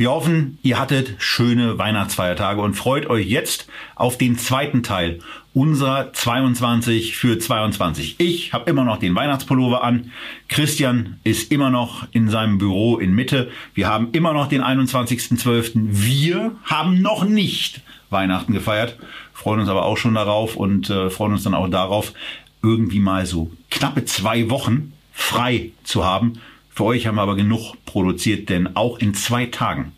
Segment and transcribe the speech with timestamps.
[0.00, 5.18] Wir hoffen, ihr hattet schöne Weihnachtsfeiertage und freut euch jetzt auf den zweiten Teil
[5.52, 8.14] unserer 22 für 22.
[8.16, 10.10] Ich habe immer noch den Weihnachtspullover an.
[10.48, 13.50] Christian ist immer noch in seinem Büro in Mitte.
[13.74, 15.72] Wir haben immer noch den 21.12.
[15.74, 18.96] Wir haben noch nicht Weihnachten gefeiert,
[19.34, 22.14] freuen uns aber auch schon darauf und äh, freuen uns dann auch darauf,
[22.62, 26.40] irgendwie mal so knappe zwei Wochen frei zu haben
[26.80, 29.92] für euch haben wir aber genug produziert, denn auch in zwei Tagen,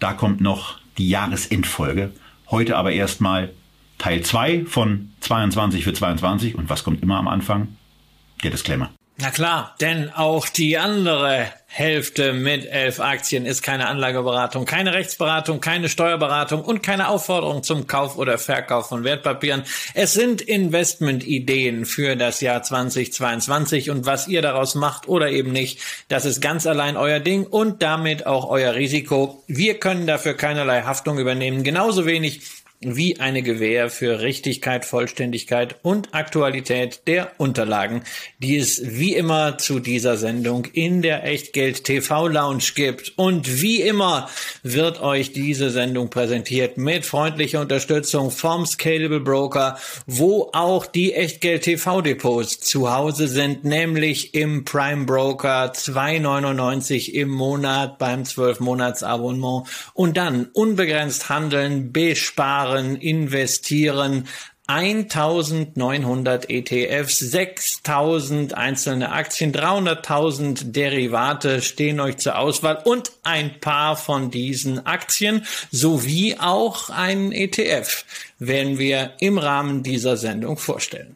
[0.00, 2.10] da kommt noch die Jahresendfolge.
[2.50, 3.52] Heute aber erstmal
[3.98, 6.56] Teil 2 von 22 für 22.
[6.56, 7.76] Und was kommt immer am Anfang?
[8.42, 8.90] Der Disclaimer.
[9.16, 15.60] Na klar, denn auch die andere Hälfte mit elf Aktien ist keine Anlageberatung, keine Rechtsberatung,
[15.60, 19.62] keine Steuerberatung und keine Aufforderung zum Kauf oder Verkauf von Wertpapieren.
[19.94, 25.80] Es sind Investmentideen für das Jahr 2022 und was ihr daraus macht oder eben nicht,
[26.08, 29.44] das ist ganz allein euer Ding und damit auch euer Risiko.
[29.46, 32.40] Wir können dafür keinerlei Haftung übernehmen, genauso wenig
[32.84, 38.02] wie eine Gewähr für Richtigkeit, Vollständigkeit und Aktualität der Unterlagen,
[38.38, 43.12] die es wie immer zu dieser Sendung in der Echtgeld TV Lounge gibt.
[43.16, 44.28] Und wie immer
[44.62, 51.62] wird euch diese Sendung präsentiert mit freundlicher Unterstützung vom Scalable Broker, wo auch die Echtgeld
[51.62, 59.02] TV Depots zu Hause sind, nämlich im Prime Broker 2,99 im Monat beim 12 Monats
[59.02, 64.28] Abonnement und dann unbegrenzt handeln, besparen, sparen, investieren.
[64.66, 74.30] 1900 ETFs, 6000 einzelne Aktien, 300.000 Derivate stehen euch zur Auswahl und ein paar von
[74.30, 78.06] diesen Aktien sowie auch einen ETF
[78.38, 81.14] werden wir im Rahmen dieser Sendung vorstellen.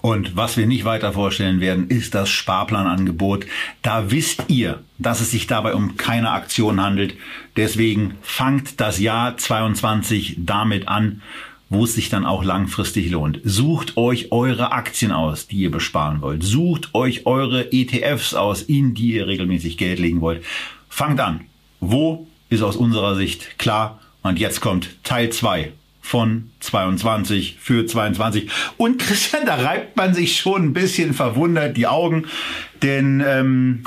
[0.00, 3.46] Und was wir nicht weiter vorstellen werden, ist das Sparplanangebot.
[3.82, 7.14] Da wisst ihr, dass es sich dabei um keine Aktion handelt.
[7.56, 11.22] Deswegen fangt das Jahr 22 damit an,
[11.68, 13.40] wo es sich dann auch langfristig lohnt.
[13.44, 16.42] Sucht euch eure Aktien aus, die ihr besparen wollt.
[16.42, 20.44] Sucht euch eure ETFs aus, in die ihr regelmäßig Geld legen wollt.
[20.88, 21.42] Fangt an.
[21.80, 24.00] Wo ist aus unserer Sicht klar?
[24.22, 25.72] Und jetzt kommt Teil 2
[26.08, 28.48] von 22 für 22.
[28.78, 32.24] Und Christian, da reibt man sich schon ein bisschen verwundert die Augen,
[32.82, 33.84] denn ähm,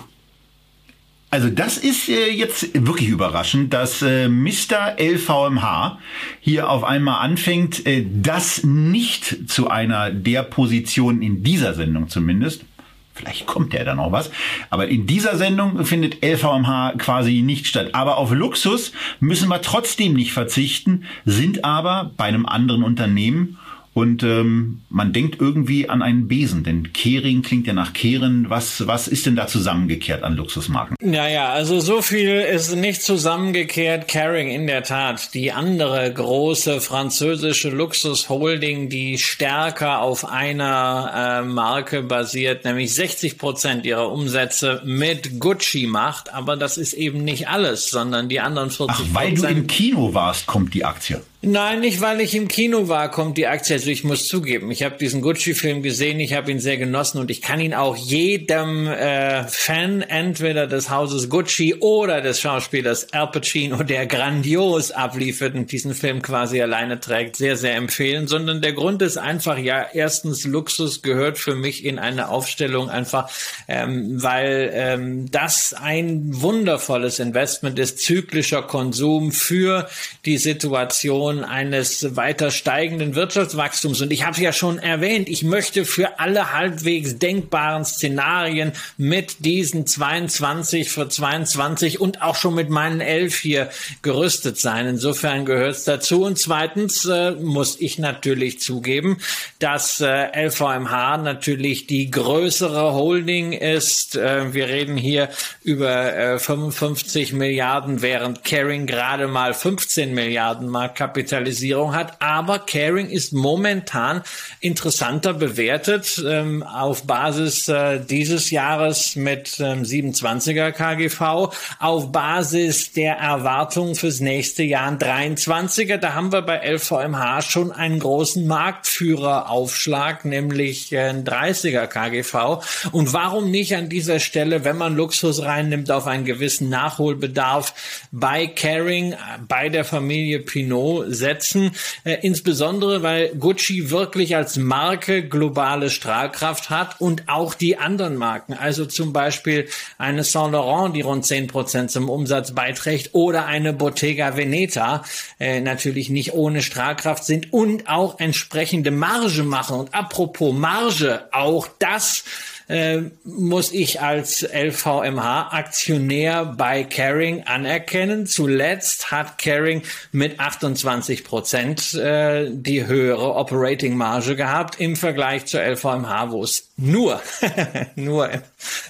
[1.32, 4.98] also das ist äh, jetzt wirklich überraschend, dass äh, Mr.
[5.00, 5.98] LVMH
[6.42, 12.66] hier auf einmal anfängt, äh, das nicht zu einer der Positionen in dieser Sendung zumindest,
[13.14, 14.32] Vielleicht kommt ja da noch was.
[14.70, 17.90] Aber in dieser Sendung findet LVMH quasi nicht statt.
[17.94, 23.58] Aber auf Luxus müssen wir trotzdem nicht verzichten, sind aber bei einem anderen Unternehmen
[23.94, 28.50] und ähm, man denkt irgendwie an einen Besen, denn Kering klingt ja nach Kehren.
[28.50, 30.96] Was, was ist denn da zusammengekehrt an Luxusmarken?
[31.02, 34.08] Naja, also so viel ist nicht zusammengekehrt.
[34.08, 42.02] Kering in der Tat, die andere große französische Luxusholding, die stärker auf einer äh, Marke
[42.02, 46.34] basiert, nämlich 60 Prozent ihrer Umsätze mit Gucci macht.
[46.34, 50.14] Aber das ist eben nicht alles, sondern die anderen 40 Ach, weil du im Kino
[50.14, 51.22] warst, kommt die Aktie.
[51.44, 53.74] Nein, nicht weil ich im Kino war, kommt die Aktie.
[53.74, 57.32] Also ich muss zugeben, ich habe diesen Gucci-Film gesehen, ich habe ihn sehr genossen und
[57.32, 63.32] ich kann ihn auch jedem äh, Fan entweder des Hauses Gucci oder des Schauspielers Al
[63.32, 68.28] Pacino, der grandios abliefert und diesen Film quasi alleine trägt, sehr, sehr empfehlen.
[68.28, 73.32] Sondern der Grund ist einfach, ja, erstens, Luxus gehört für mich in eine Aufstellung einfach,
[73.68, 79.90] ähm, weil ähm, das ein wundervolles Investment ist, zyklischer Konsum für
[80.26, 84.02] die Situation, Situation eines weiter steigenden Wirtschaftswachstums.
[84.02, 89.46] Und ich habe es ja schon erwähnt, ich möchte für alle halbwegs denkbaren Szenarien mit
[89.46, 93.70] diesen 22 für 22 und auch schon mit meinen elf hier
[94.02, 94.88] gerüstet sein.
[94.88, 96.24] Insofern gehört es dazu.
[96.24, 99.18] Und zweitens äh, muss ich natürlich zugeben,
[99.60, 104.16] dass äh, LVMH natürlich die größere Holding ist.
[104.16, 105.30] Äh, wir reden hier
[105.64, 112.22] über äh, 55 Milliarden, während Caring gerade mal 15 Milliarden Marktkapital Marktkapitalisierung hat.
[112.22, 114.22] Aber Caring ist momentan
[114.60, 123.16] interessanter bewertet ähm, auf Basis äh, dieses Jahres mit ähm, 27er KGV, auf Basis der
[123.16, 125.98] Erwartungen fürs nächste Jahr 23er.
[125.98, 132.92] Da haben wir bei LVMH schon einen großen Marktführeraufschlag, nämlich äh, 30er KGV.
[132.92, 137.74] Und warum nicht an dieser Stelle, wenn man Luxus reinnimmt, auf einen gewissen Nachholbedarf
[138.12, 139.16] bei Caring,
[139.48, 141.72] bei der Familie Pinot setzen?
[142.04, 148.54] Äh, insbesondere, weil Gucci wirklich als Marke globale Strahlkraft hat und auch die anderen Marken,
[148.54, 149.68] also zum Beispiel
[149.98, 155.04] eine Saint Laurent, die rund 10 Prozent zum Umsatz beiträgt, oder eine Bottega Veneta,
[155.40, 159.80] äh, natürlich nicht ohne Strahlkraft sind und auch entsprechende Marge machen.
[159.80, 162.24] Und apropos Marge, auch das
[162.68, 168.26] äh, muss ich als LVMH-Aktionär bei Caring anerkennen.
[168.26, 176.32] Zuletzt hat Caring mit 28 Prozent äh, die höhere Operating-Marge gehabt im Vergleich zur LVMH,
[176.32, 177.22] wo es nur,
[177.96, 178.30] nur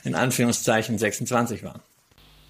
[0.03, 1.81] in Anführungszeichen 26 waren.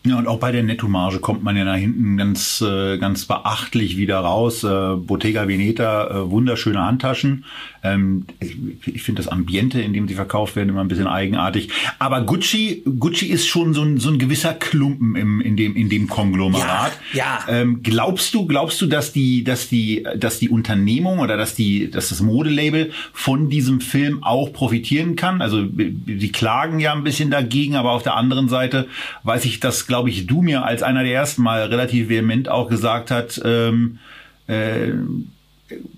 [0.04, 3.98] Ja, und auch bei der Nettomarge kommt man ja da hinten ganz, äh, ganz beachtlich
[3.98, 4.64] wieder raus.
[4.64, 7.46] Äh, Bottega Veneta, wunderschöne Handtaschen.
[7.84, 8.58] Ähm, ich
[8.88, 11.70] ich finde das Ambiente, in dem sie verkauft werden, immer ein bisschen eigenartig.
[12.00, 15.90] Aber Gucci, Gucci ist schon so ein, so ein gewisser Klumpen im, in dem, in
[15.90, 16.92] dem Konglomerat.
[17.14, 17.62] Ja, ja.
[17.62, 21.90] Ähm, glaubst du, glaubst du, dass die, dass die, dass die Unternehmung oder dass die,
[21.90, 25.42] dass das Modelabel von diesem Film auch profitieren kann?
[25.42, 28.88] Also, die klagen ja ein bisschen dagegen, aber auf der anderen Seite
[29.24, 32.70] weiß ich, dass glaube ich, du mir als einer der ersten Mal relativ vehement auch
[32.70, 34.00] gesagt hat, ähm,
[34.48, 34.92] äh,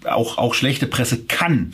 [0.06, 1.74] auch, auch schlechte Presse kann,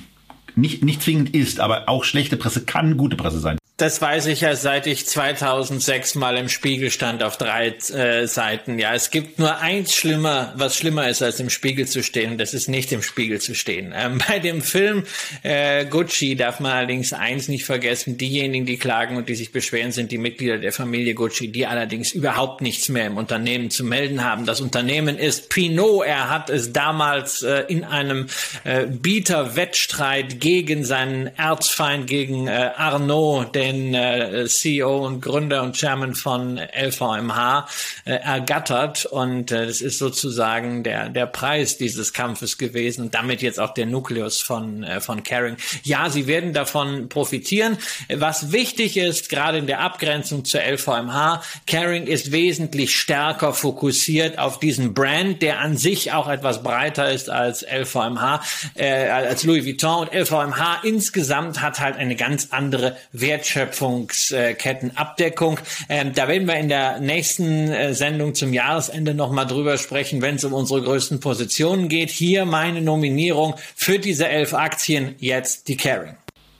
[0.55, 3.58] nicht, nicht zwingend ist, aber auch schlechte Presse kann gute Presse sein.
[3.79, 8.77] Das weiß ich ja, seit ich 2006 mal im Spiegel stand auf drei äh, Seiten.
[8.77, 12.37] Ja, es gibt nur eins schlimmer, was schlimmer ist, als im Spiegel zu stehen.
[12.37, 13.93] Das ist nicht im Spiegel zu stehen.
[13.95, 15.05] Ähm, bei dem Film
[15.43, 18.17] äh, Gucci darf man allerdings eins nicht vergessen.
[18.17, 22.11] Diejenigen, die klagen und die sich beschweren, sind die Mitglieder der Familie Gucci, die allerdings
[22.11, 24.45] überhaupt nichts mehr im Unternehmen zu melden haben.
[24.45, 26.05] Das Unternehmen ist Pinot.
[26.05, 28.27] Er hat es damals äh, in einem
[28.65, 35.75] äh, Bieterwettstreit gegen seinen Erzfeind, gegen äh, Arnaud, der den äh, CEO und Gründer und
[35.75, 37.67] Chairman von LVMH
[38.05, 43.41] äh, ergattert und äh, das ist sozusagen der der Preis dieses Kampfes gewesen und damit
[43.41, 45.57] jetzt auch der Nukleus von äh, von Caring.
[45.83, 47.77] Ja, sie werden davon profitieren.
[48.09, 54.59] Was wichtig ist, gerade in der Abgrenzung zur LVMH, Caring ist wesentlich stärker fokussiert auf
[54.59, 58.41] diesen Brand, der an sich auch etwas breiter ist als LVMH,
[58.75, 65.59] äh, als Louis Vuitton und LVMH insgesamt hat halt eine ganz andere Wertschöpfung Wertschöpfungskettenabdeckung.
[65.89, 70.35] Ähm, da werden wir in der nächsten äh, Sendung zum Jahresende nochmal drüber sprechen, wenn
[70.35, 72.09] es um unsere größten Positionen geht.
[72.09, 76.15] Hier meine Nominierung für diese elf Aktien, jetzt die Caring.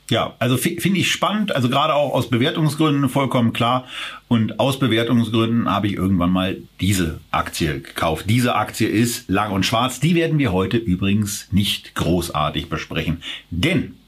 [0.10, 3.86] Ja, also finde ich spannend, also gerade auch aus Bewertungsgründen vollkommen klar.
[4.28, 8.26] Und aus Bewertungsgründen habe ich irgendwann mal diese Aktie gekauft.
[8.28, 10.00] Diese Aktie ist lang und schwarz.
[10.00, 13.22] Die werden wir heute übrigens nicht großartig besprechen.
[13.52, 13.99] Denn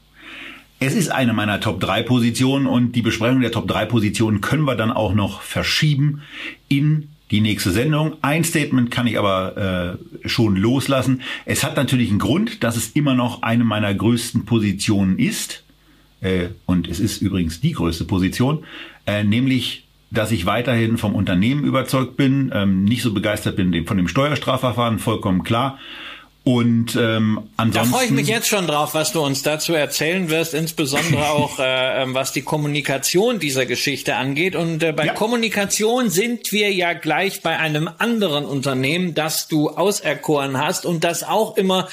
[0.84, 4.64] es ist eine meiner Top 3 Positionen und die Besprechung der Top 3 Positionen können
[4.64, 6.22] wir dann auch noch verschieben
[6.68, 8.16] in die nächste Sendung.
[8.20, 11.22] Ein Statement kann ich aber äh, schon loslassen.
[11.44, 15.62] Es hat natürlich einen Grund, dass es immer noch eine meiner größten Positionen ist.
[16.20, 18.64] Äh, und es ist übrigens die größte Position,
[19.06, 23.96] äh, nämlich dass ich weiterhin vom Unternehmen überzeugt bin, ähm, nicht so begeistert bin von
[23.96, 25.78] dem Steuerstrafverfahren, vollkommen klar.
[26.44, 27.92] Und ähm, ansonsten.
[27.92, 31.60] Da freue ich mich jetzt schon drauf, was du uns dazu erzählen wirst, insbesondere auch
[31.60, 34.56] äh, ähm, was die Kommunikation dieser Geschichte angeht.
[34.56, 35.14] Und äh, bei ja.
[35.14, 41.22] Kommunikation sind wir ja gleich bei einem anderen Unternehmen, das du auserkoren hast und das
[41.22, 41.88] auch immer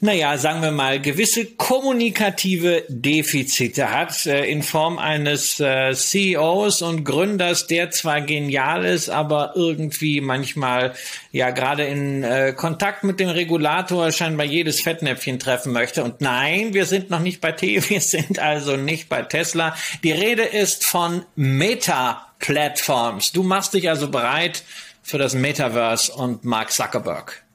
[0.00, 7.04] naja, sagen wir mal, gewisse kommunikative Defizite hat äh, in Form eines äh, CEOs und
[7.04, 10.94] Gründers, der zwar genial ist, aber irgendwie manchmal
[11.32, 16.04] ja gerade in äh, Kontakt mit dem Regulator scheinbar jedes Fettnäpfchen treffen möchte.
[16.04, 19.74] Und nein, wir sind noch nicht bei T, wir sind also nicht bei Tesla.
[20.02, 23.32] Die Rede ist von Meta-Platforms.
[23.32, 24.62] Du machst dich also bereit
[25.02, 27.45] für das Metaverse und Mark Zuckerberg.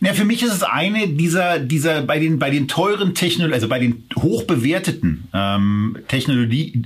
[0.00, 3.68] Ja, für mich ist es eine dieser, dieser bei den, bei den teuren Technologien, also
[3.68, 6.82] bei den hochbewerteten ähm, Technologie,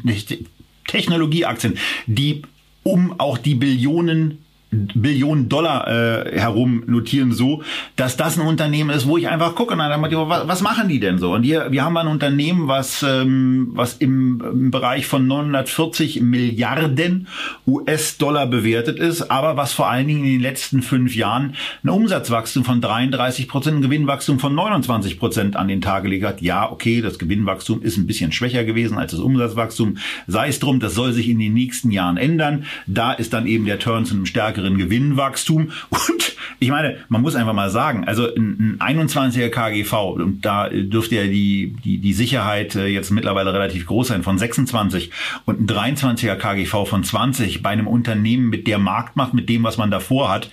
[0.88, 2.42] Technologieaktien, die
[2.82, 4.43] um auch die Billionen
[4.74, 7.62] Billionen Dollar äh, herum notieren so,
[7.96, 11.18] dass das ein Unternehmen ist, wo ich einfach gucke, na, was, was machen die denn
[11.18, 11.32] so?
[11.32, 17.28] Und hier, wir haben ein Unternehmen, was, ähm, was im, im Bereich von 940 Milliarden
[17.66, 22.64] US-Dollar bewertet ist, aber was vor allen Dingen in den letzten fünf Jahren ein Umsatzwachstum
[22.64, 26.42] von 33 Prozent, ein Gewinnwachstum von 29 Prozent an den Tag gelegt hat.
[26.42, 29.98] Ja, okay, das Gewinnwachstum ist ein bisschen schwächer gewesen als das Umsatzwachstum.
[30.26, 32.64] Sei es drum, das soll sich in den nächsten Jahren ändern.
[32.86, 35.72] Da ist dann eben der Turn zu einem stärkeren Gewinnwachstum.
[35.90, 41.16] Und ich meine, man muss einfach mal sagen, also ein, 21er KGV, und da dürfte
[41.16, 45.10] ja die, die, die Sicherheit äh, jetzt mittlerweile relativ groß sein, von 26
[45.44, 49.76] und ein 23er KGV von 20 bei einem Unternehmen mit der Marktmacht, mit dem, was
[49.76, 50.50] man davor hat.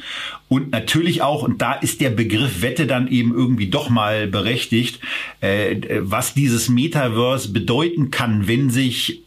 [0.48, 5.00] Und natürlich auch, und da ist der Begriff Wette dann eben irgendwie doch mal berechtigt,
[5.40, 9.22] äh, was dieses Metaverse bedeuten kann, wenn sich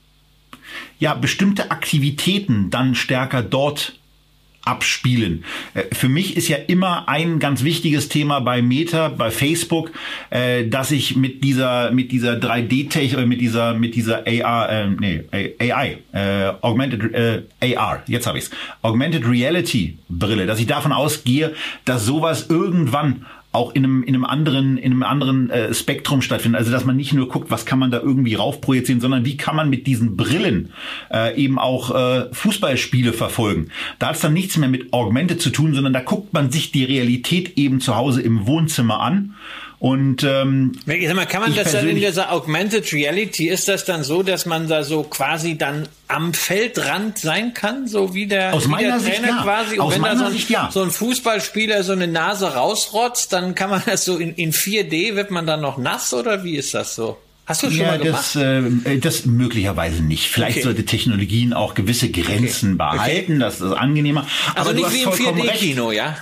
[0.98, 3.98] ja bestimmte Aktivitäten dann stärker dort
[4.64, 5.44] abspielen.
[5.74, 9.90] Äh, für mich ist ja immer ein ganz wichtiges Thema bei Meta, bei Facebook,
[10.30, 14.88] äh, dass ich mit dieser mit dieser 3D-Technik oder mit dieser mit dieser AR, äh,
[14.88, 18.50] nee, AI, äh, Augmented äh, AR, jetzt habe ich's,
[18.82, 21.54] Augmented Reality Brille, dass ich davon ausgehe,
[21.84, 26.58] dass sowas irgendwann auch in einem, in einem anderen, in einem anderen äh, Spektrum stattfindet.
[26.58, 29.56] Also dass man nicht nur guckt, was kann man da irgendwie raufprojizieren, sondern wie kann
[29.56, 30.72] man mit diesen Brillen
[31.12, 33.68] äh, eben auch äh, Fußballspiele verfolgen.
[33.98, 36.72] Da hat es dann nichts mehr mit Augmented zu tun, sondern da guckt man sich
[36.72, 39.34] die Realität eben zu Hause im Wohnzimmer an
[39.78, 43.84] und ähm, ich sag mal, kann man das dann in dieser Augmented Reality, ist das
[43.84, 48.54] dann so, dass man da so quasi dann am Feldrand sein kann, so wie der,
[48.54, 49.42] Aus wie der Trainer Sicht, ja.
[49.42, 49.78] quasi?
[49.78, 50.70] Und Aus wenn da so ein, Sicht, ja.
[50.72, 55.16] so ein Fußballspieler so eine Nase rausrotzt, dann kann man das so in, in 4D,
[55.16, 57.18] wird man dann noch nass oder wie ist das so?
[57.46, 58.34] Hast du schon ja, mal gemacht?
[58.34, 60.28] Das, äh, das möglicherweise nicht.
[60.30, 60.64] Vielleicht Okay.
[60.64, 62.96] sollte Technologien auch gewisse Grenzen Okay.
[62.96, 64.26] behalten, das ist angenehmer.
[64.54, 65.62] Also Aber du nicht hast wie im vollkommen recht.
[65.62, 66.16] 4D-Kino, ja?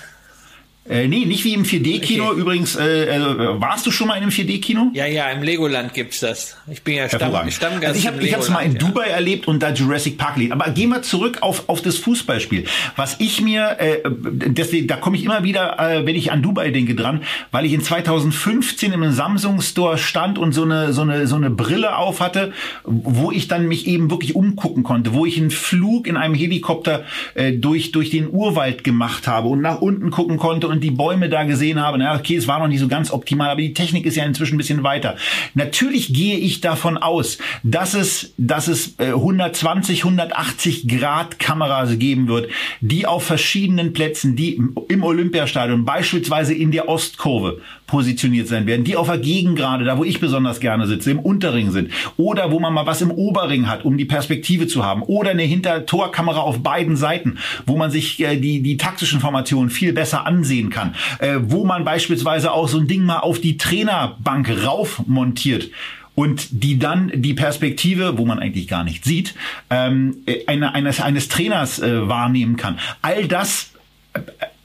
[0.89, 2.31] Äh, nee, nicht wie im 4D-Kino.
[2.31, 2.41] Okay.
[2.41, 4.91] Übrigens, äh, äh, warst du schon mal in einem 4D-Kino?
[4.95, 6.57] Ja, ja, im Legoland gibt's das.
[6.67, 7.51] Ich bin ja Stamm.
[7.51, 8.79] Stammgast Also ich habe hab's mal in ja.
[8.79, 10.51] Dubai erlebt und da Jurassic Park liegt.
[10.51, 12.65] Aber gehen wir zurück auf, auf das Fußballspiel.
[12.97, 16.71] Was ich mir, äh, deswegen, da komme ich immer wieder, äh, wenn ich an Dubai
[16.73, 17.23] denke, dran,
[17.53, 21.51] weil ich in 2015 im Samsung Store stand und so eine, so eine, so eine
[21.51, 26.09] Brille auf hatte, wo ich dann mich eben wirklich umgucken konnte, wo ich einen Flug
[26.09, 30.72] in einem Helikopter äh, durch, durch den Urwald gemacht habe und nach unten gucken konnte
[30.73, 31.99] und die Bäume da gesehen habe.
[31.99, 34.55] Na, okay, es war noch nicht so ganz optimal, aber die Technik ist ja inzwischen
[34.55, 35.17] ein bisschen weiter.
[35.55, 42.27] Natürlich gehe ich davon aus, dass es, dass es äh, 120, 180 Grad Kameras geben
[42.29, 42.49] wird,
[42.81, 48.85] die auf verschiedenen Plätzen, die im- im Olympiastadion, beispielsweise in der Ostkurve, positioniert sein werden,
[48.85, 52.59] die auf der Gegengrade, da wo ich besonders gerne sitze, im Unterring sind, oder wo
[52.59, 56.63] man mal was im Oberring hat, um die Perspektive zu haben, oder eine Hintertorkamera auf
[56.63, 57.37] beiden Seiten,
[57.67, 61.85] wo man sich äh, die, die taktischen Formationen viel besser ansehen kann, äh, wo man
[61.85, 65.71] beispielsweise auch so ein Ding mal auf die Trainerbank rauf montiert
[66.15, 69.35] und die dann die Perspektive, wo man eigentlich gar nicht sieht,
[69.71, 72.79] ähm, äh, eine, eines, eines Trainers äh, wahrnehmen kann.
[73.01, 73.71] All das
[74.13, 74.21] äh,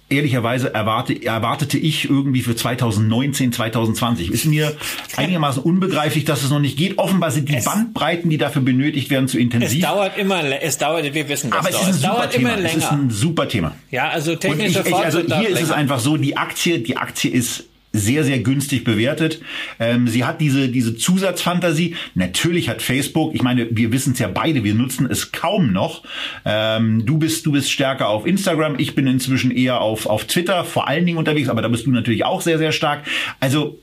[0.10, 4.32] ehrlicherweise erwarte, erwartete ich irgendwie für 2019, 2020.
[4.32, 4.76] Ist mir
[5.18, 6.98] einigermaßen unbegreiflich, dass es noch nicht geht.
[6.98, 9.82] Offenbar sind die Es- Bandbreiten, die dafür benötigt werden, zu Es intensiv.
[9.84, 12.50] dauert immer, es dauert, wir wissen das aber es ist ein Es super dauert Thema.
[12.56, 12.92] immer Es ist länger.
[13.04, 13.76] ein super Thema.
[13.92, 15.76] Ja, also Und technische ich, ich, also hier ist es länger.
[15.76, 17.66] einfach so, die Aktie, die Aktie ist
[17.98, 19.42] sehr, sehr günstig bewertet.
[19.80, 21.96] Ähm, sie hat diese, diese Zusatzfantasie.
[22.16, 26.04] Natürlich hat Facebook, ich meine, wir wissen es ja beide, wir nutzen es kaum noch.
[26.46, 30.64] Ähm, du bist, du bist stärker auf Instagram, ich bin inzwischen eher auf, auf Twitter,
[30.64, 33.04] vor allen Dingen unterwegs, aber da bist du natürlich auch sehr, sehr stark.
[33.40, 33.80] Also,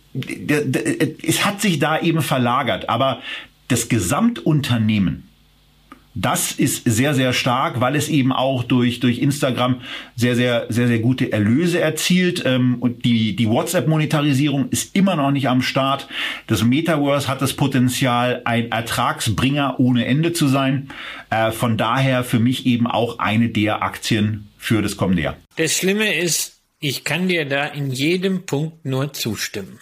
[1.23, 3.21] es hat sich da eben verlagert, aber
[3.69, 5.25] das Gesamtunternehmen,
[6.15, 9.81] das ist sehr, sehr stark, weil es eben auch durch, durch Instagram
[10.15, 12.43] sehr, sehr, sehr, sehr gute Erlöse erzielt.
[12.47, 16.09] Ähm, und die, die WhatsApp-Monetarisierung ist immer noch nicht am Start.
[16.47, 20.91] Das Metaverse hat das Potenzial, ein Ertragsbringer ohne Ende zu sein.
[21.31, 25.37] Äh, von daher für mich eben auch eine der Aktien für das kommende Jahr.
[25.57, 29.79] Das Schlimme ist, ich kann dir da in jedem Punkt nur zustimmen.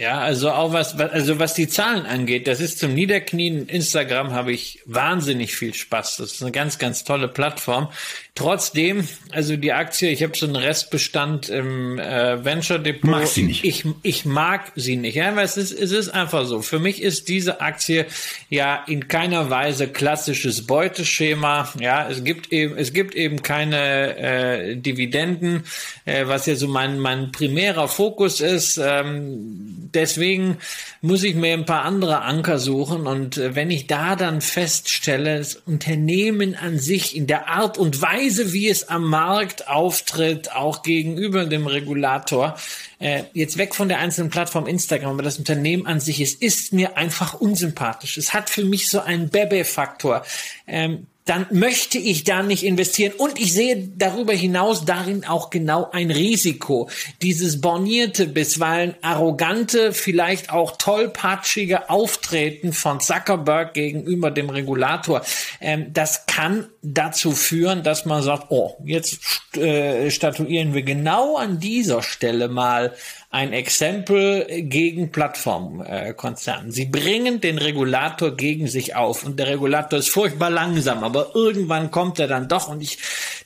[0.00, 3.68] Ja, also auch was, also was die Zahlen angeht, das ist zum Niederknien.
[3.68, 6.16] Instagram habe ich wahnsinnig viel Spaß.
[6.16, 7.90] Das ist eine ganz, ganz tolle Plattform.
[8.36, 13.10] Trotzdem, also die Aktie, ich habe so einen Restbestand im äh, Venture Depot.
[13.10, 13.64] Magst sie nicht.
[13.64, 15.16] Ich, ich mag sie nicht.
[15.16, 16.62] Ja, weil es ist, es ist einfach so.
[16.62, 18.06] Für mich ist diese Aktie
[18.48, 21.70] ja in keiner Weise klassisches Beuteschema.
[21.80, 25.64] Ja, es gibt eben, es gibt eben keine äh, Dividenden,
[26.04, 28.80] äh, was ja so mein, mein primärer Fokus ist.
[28.82, 30.58] Ähm, deswegen
[31.02, 33.08] muss ich mir ein paar andere Anker suchen.
[33.08, 38.00] Und äh, wenn ich da dann feststelle, das Unternehmen an sich in der Art und
[38.00, 42.56] Weise, wie es am Markt auftritt, auch gegenüber dem Regulator,
[42.98, 46.72] äh, jetzt weg von der einzelnen Plattform Instagram, aber das Unternehmen an sich ist, ist
[46.72, 48.16] mir einfach unsympathisch.
[48.16, 50.24] Es hat für mich so einen Bebe-Faktor.
[50.66, 53.12] Ähm, dann möchte ich da nicht investieren.
[53.16, 56.90] Und ich sehe darüber hinaus darin auch genau ein Risiko.
[57.22, 65.22] Dieses bornierte, bisweilen arrogante, vielleicht auch tollpatschige Auftreten von Zuckerberg gegenüber dem Regulator,
[65.60, 69.20] ähm, das kann dazu führen, dass man sagt, oh, jetzt
[69.56, 72.92] äh, statuieren wir genau an dieser Stelle mal
[73.32, 76.72] ein Exempel gegen Plattformkonzerne.
[76.72, 81.92] Sie bringen den Regulator gegen sich auf und der Regulator ist furchtbar langsam, aber irgendwann
[81.92, 82.98] kommt er dann doch und ich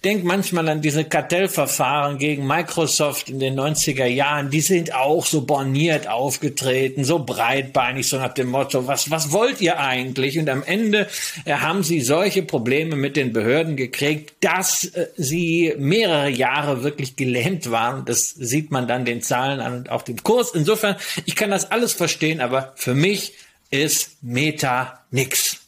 [0.04, 5.42] denke manchmal an diese Kartellverfahren gegen Microsoft in den 90er Jahren, die sind auch so
[5.42, 10.38] borniert aufgetreten, so breitbeinig, so nach dem Motto, was, was wollt ihr eigentlich?
[10.38, 11.08] Und am Ende
[11.44, 17.16] äh, haben sie solche Probleme mit den Behörden gekriegt, dass äh, sie mehrere Jahre wirklich
[17.16, 18.04] gelähmt waren.
[18.04, 20.52] Das sieht man dann den Zahlen an und auch dem Kurs.
[20.54, 23.32] Insofern, ich kann das alles verstehen, aber für mich
[23.70, 25.63] ist Meta nix.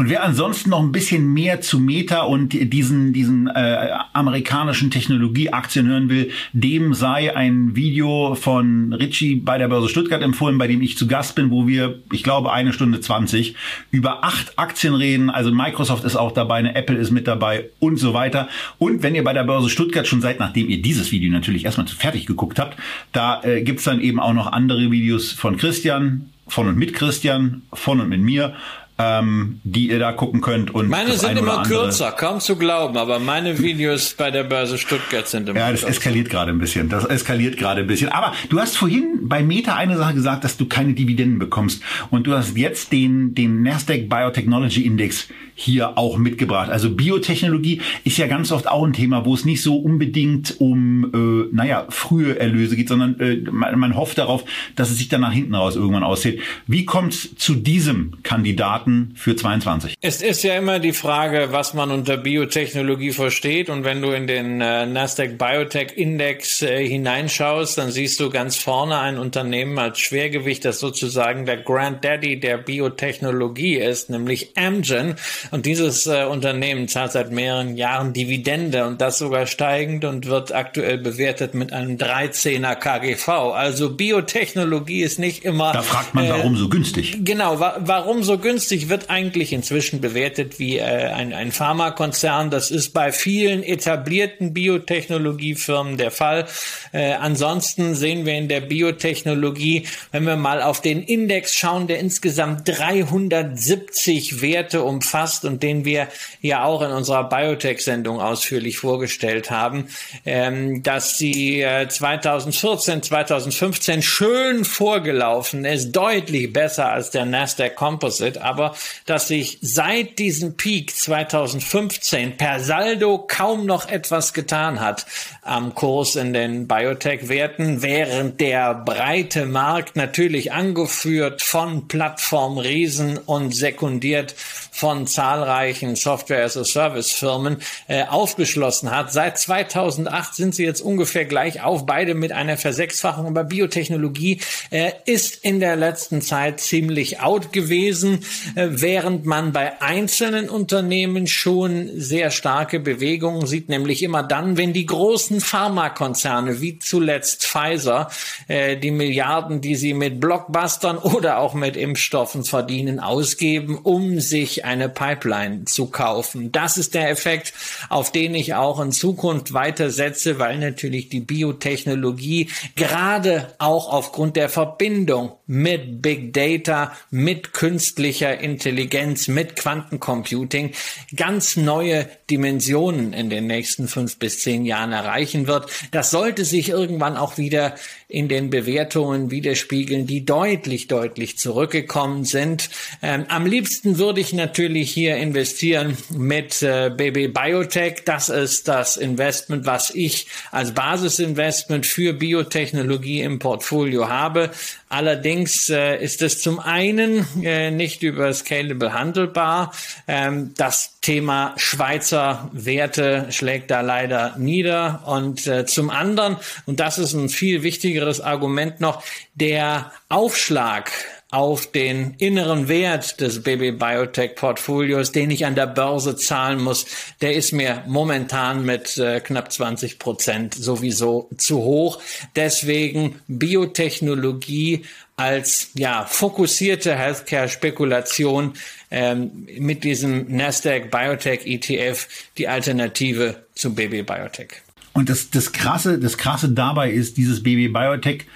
[0.00, 5.88] Und wer ansonsten noch ein bisschen mehr zu Meta und diesen, diesen äh, amerikanischen Technologieaktien
[5.88, 10.80] hören will, dem sei ein Video von Richie bei der Börse Stuttgart empfohlen, bei dem
[10.80, 13.56] ich zu Gast bin, wo wir, ich glaube, eine Stunde zwanzig
[13.90, 15.28] über acht Aktien reden.
[15.28, 18.48] Also Microsoft ist auch dabei, eine Apple ist mit dabei und so weiter.
[18.78, 21.88] Und wenn ihr bei der Börse Stuttgart schon seid, nachdem ihr dieses Video natürlich erstmal
[21.88, 22.78] fertig geguckt habt,
[23.12, 27.60] da äh, gibt's dann eben auch noch andere Videos von Christian, von und mit Christian,
[27.74, 28.54] von und mit mir
[29.00, 30.74] ähm, die ihr da gucken könnt.
[30.74, 35.26] Und meine sind immer kürzer, kaum zu glauben, aber meine Videos bei der Börse Stuttgart
[35.26, 35.96] sind immer Ja, das kürzer.
[35.96, 36.88] eskaliert gerade ein bisschen.
[36.88, 38.10] Das eskaliert gerade ein bisschen.
[38.10, 41.82] Aber du hast vorhin bei Meta eine Sache gesagt, dass du keine Dividenden bekommst.
[42.10, 46.70] Und du hast jetzt den, den Nasdaq Biotechnology Index hier auch mitgebracht.
[46.70, 51.04] Also Biotechnologie ist ja ganz oft auch ein Thema, wo es nicht so unbedingt um,
[51.12, 54.44] äh, naja, frühe Erlöse geht, sondern äh, man, man hofft darauf,
[54.76, 56.40] dass es sich dann nach hinten raus irgendwann auszählt.
[56.66, 59.94] Wie kommt es zu diesem Kandidaten für 22?
[60.00, 63.68] Es ist ja immer die Frage, was man unter Biotechnologie versteht.
[63.70, 68.56] Und wenn du in den äh, Nasdaq Biotech Index äh, hineinschaust, dann siehst du ganz
[68.56, 75.16] vorne ein Unternehmen als Schwergewicht, das sozusagen der Granddaddy der Biotechnologie ist, nämlich Amgen.
[75.50, 80.54] Und dieses äh, Unternehmen zahlt seit mehreren Jahren Dividende und das sogar steigend und wird
[80.54, 83.28] aktuell bewertet mit einem 13er KGV.
[83.54, 85.72] Also Biotechnologie ist nicht immer.
[85.72, 87.18] Da fragt man, warum äh, so günstig?
[87.24, 92.50] Genau, wa warum so günstig wird eigentlich inzwischen bewertet wie äh, ein, ein Pharmakonzern.
[92.50, 96.46] Das ist bei vielen etablierten Biotechnologiefirmen der Fall.
[96.92, 101.98] Äh, ansonsten sehen wir in der Biotechnologie, wenn wir mal auf den Index schauen, der
[101.98, 106.08] insgesamt 370 Werte umfasst, und den wir
[106.40, 109.88] ja auch in unserer Biotech-Sendung ausführlich vorgestellt haben,
[110.24, 118.42] ähm, dass sie äh, 2014, 2015 schön vorgelaufen ist, deutlich besser als der Nasdaq Composite,
[118.42, 118.69] aber
[119.06, 125.06] dass sich seit diesem Peak 2015 per Saldo kaum noch etwas getan hat
[125.42, 134.34] am Kurs in den Biotech-Werten, während der breite Markt natürlich angeführt von Plattformriesen und sekundiert
[134.70, 139.12] von zahlreichen Software-as-a-Service-Firmen äh, aufgeschlossen hat.
[139.12, 143.26] Seit 2008 sind sie jetzt ungefähr gleich auf, beide mit einer Versechsfachung.
[143.26, 149.80] Aber Biotechnologie äh, ist in der letzten Zeit ziemlich out gewesen, äh, während man bei
[149.80, 156.78] einzelnen Unternehmen schon sehr starke Bewegungen sieht, nämlich immer dann, wenn die großen Pharmakonzerne wie
[156.78, 158.10] zuletzt Pfizer
[158.48, 164.64] äh, die Milliarden, die sie mit Blockbustern oder auch mit Impfstoffen verdienen, ausgeben, um sich
[164.64, 166.52] eine Pipeline zu kaufen.
[166.52, 167.52] Das ist der Effekt,
[167.88, 174.36] auf den ich auch in Zukunft weiter setze, weil natürlich die Biotechnologie gerade auch aufgrund
[174.36, 180.70] der Verbindung mit Big Data, mit künstlicher Intelligenz, mit Quantencomputing
[181.16, 185.68] ganz neue Dimensionen in den nächsten fünf bis zehn Jahren erreichen wird.
[185.90, 187.74] Das sollte sich irgendwann auch wieder
[188.10, 192.70] in den Bewertungen widerspiegeln, die deutlich, deutlich zurückgekommen sind.
[193.02, 198.02] Ähm, am liebsten würde ich natürlich hier investieren mit äh, BB Biotech.
[198.04, 204.50] Das ist das Investment, was ich als Basisinvestment für Biotechnologie im Portfolio habe.
[204.88, 209.72] Allerdings äh, ist es zum einen äh, nicht über Scalable handelbar.
[210.08, 215.04] Ähm, das Thema Schweizer Werte schlägt da leider nieder.
[215.06, 217.62] Und äh, zum anderen, und das ist ein viel
[218.00, 219.02] wichtigeres Argument noch,
[219.34, 220.90] der Aufschlag
[221.30, 226.86] auf den inneren Wert des Baby Biotech Portfolios, den ich an der Börse zahlen muss,
[227.20, 232.00] der ist mir momentan mit äh, knapp 20 Prozent sowieso zu hoch.
[232.34, 234.84] Deswegen Biotechnologie
[235.14, 238.54] als ja fokussierte Healthcare-Spekulation
[238.90, 242.08] ähm, mit diesem Nasdaq Biotech ETF
[242.38, 244.62] die Alternative zum Baby Biotech.
[245.00, 248.26] Und das, das krasse, das krasse dabei ist, dieses Baby Biotech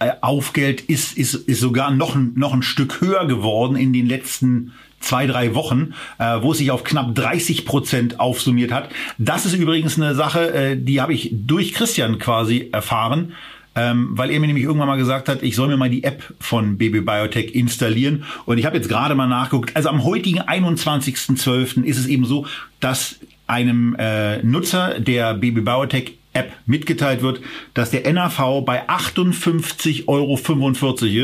[0.00, 4.06] äh, Aufgeld ist, ist, ist sogar noch, ein, noch ein Stück höher geworden in den
[4.06, 8.90] letzten zwei, drei Wochen, äh, wo es sich auf knapp 30 Prozent aufsummiert hat.
[9.16, 13.32] Das ist übrigens eine Sache, äh, die habe ich durch Christian quasi erfahren,
[13.74, 16.34] ähm, weil er mir nämlich irgendwann mal gesagt hat, ich soll mir mal die App
[16.38, 18.24] von Baby Biotech installieren.
[18.44, 19.74] Und ich habe jetzt gerade mal nachgeguckt.
[19.74, 21.82] Also am heutigen 21.12.
[21.84, 22.46] ist es eben so,
[22.78, 27.40] dass einem äh, Nutzer der Baby Biotech App mitgeteilt wird,
[27.74, 30.38] dass der NAV bei 58,45 Euro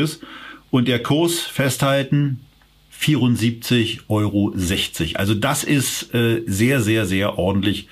[0.03, 0.21] ist
[0.69, 2.41] und der Kurs festhalten
[3.01, 4.53] 74,60 Euro.
[5.15, 7.87] Also das ist äh, sehr, sehr, sehr ordentlich.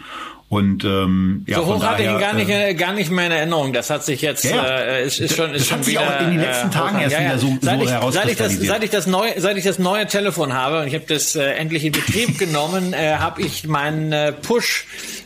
[0.47, 3.31] Und ähm, ja, so hoch hatte ich ihn gar nicht, äh, gar nicht mehr in
[3.31, 3.73] Erinnerung.
[3.73, 6.09] Das hat sich jetzt ja, äh, ist, ist schon ist das schon hat wieder, sich
[6.09, 7.19] auch in den letzten äh, Tagen erst ja.
[7.21, 9.79] wieder so, seit so ich, seit ich das seit ich das neue seit ich das
[9.79, 13.65] neue Telefon habe und ich habe das äh, endlich in Betrieb genommen, äh, habe ich
[13.65, 14.85] meinen äh, Push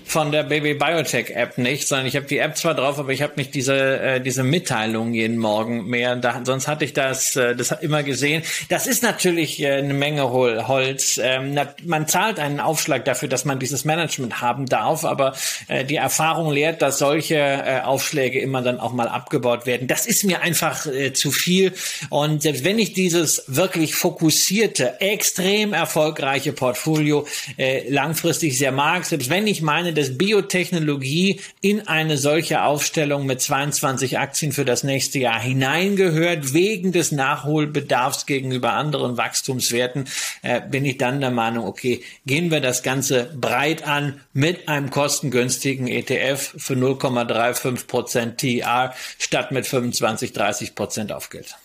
[0.10, 3.22] von der Baby Biotech App nicht, sondern ich habe die App zwar drauf, aber ich
[3.22, 6.16] habe nicht diese äh, diese Mitteilung jeden Morgen mehr.
[6.16, 8.42] Da, sonst hatte ich das äh, das immer gesehen.
[8.70, 11.20] Das ist natürlich äh, eine Menge Hol Holz.
[11.22, 15.36] Ähm, na, man zahlt einen Aufschlag dafür, dass man dieses Management haben darf, aber
[15.68, 19.88] äh, die Erfahrung lehrt, dass solche äh, Aufschläge immer dann auch mal abgebaut werden.
[19.88, 21.72] Das ist mir einfach äh, zu viel.
[22.10, 29.30] Und selbst wenn ich dieses wirklich fokussierte, extrem erfolgreiche Portfolio äh, langfristig sehr mag, selbst
[29.30, 35.20] wenn ich meine, dass Biotechnologie in eine solche Aufstellung mit 22 Aktien für das nächste
[35.20, 40.06] Jahr hineingehört, wegen des Nachholbedarfs gegenüber anderen Wachstumswerten,
[40.42, 44.90] äh, bin ich dann der Meinung, okay, gehen wir das Ganze breit an mit einem
[44.90, 51.56] kostengünstigen ETF für 0,35 Prozent TR statt mit 25, 30 Prozent Aufgeld.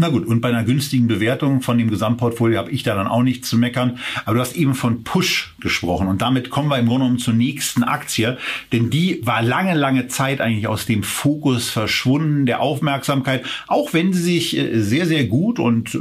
[0.00, 3.22] Na gut, und bei einer günstigen Bewertung von dem Gesamtportfolio habe ich da dann auch
[3.22, 3.98] nichts zu meckern.
[4.24, 7.34] Aber du hast eben von Push gesprochen und damit kommen wir im Grunde genommen zur
[7.34, 8.38] nächsten Aktie,
[8.72, 14.14] denn die war lange, lange Zeit eigentlich aus dem Fokus verschwunden, der Aufmerksamkeit, auch wenn
[14.14, 15.98] sie sich äh, sehr, sehr gut und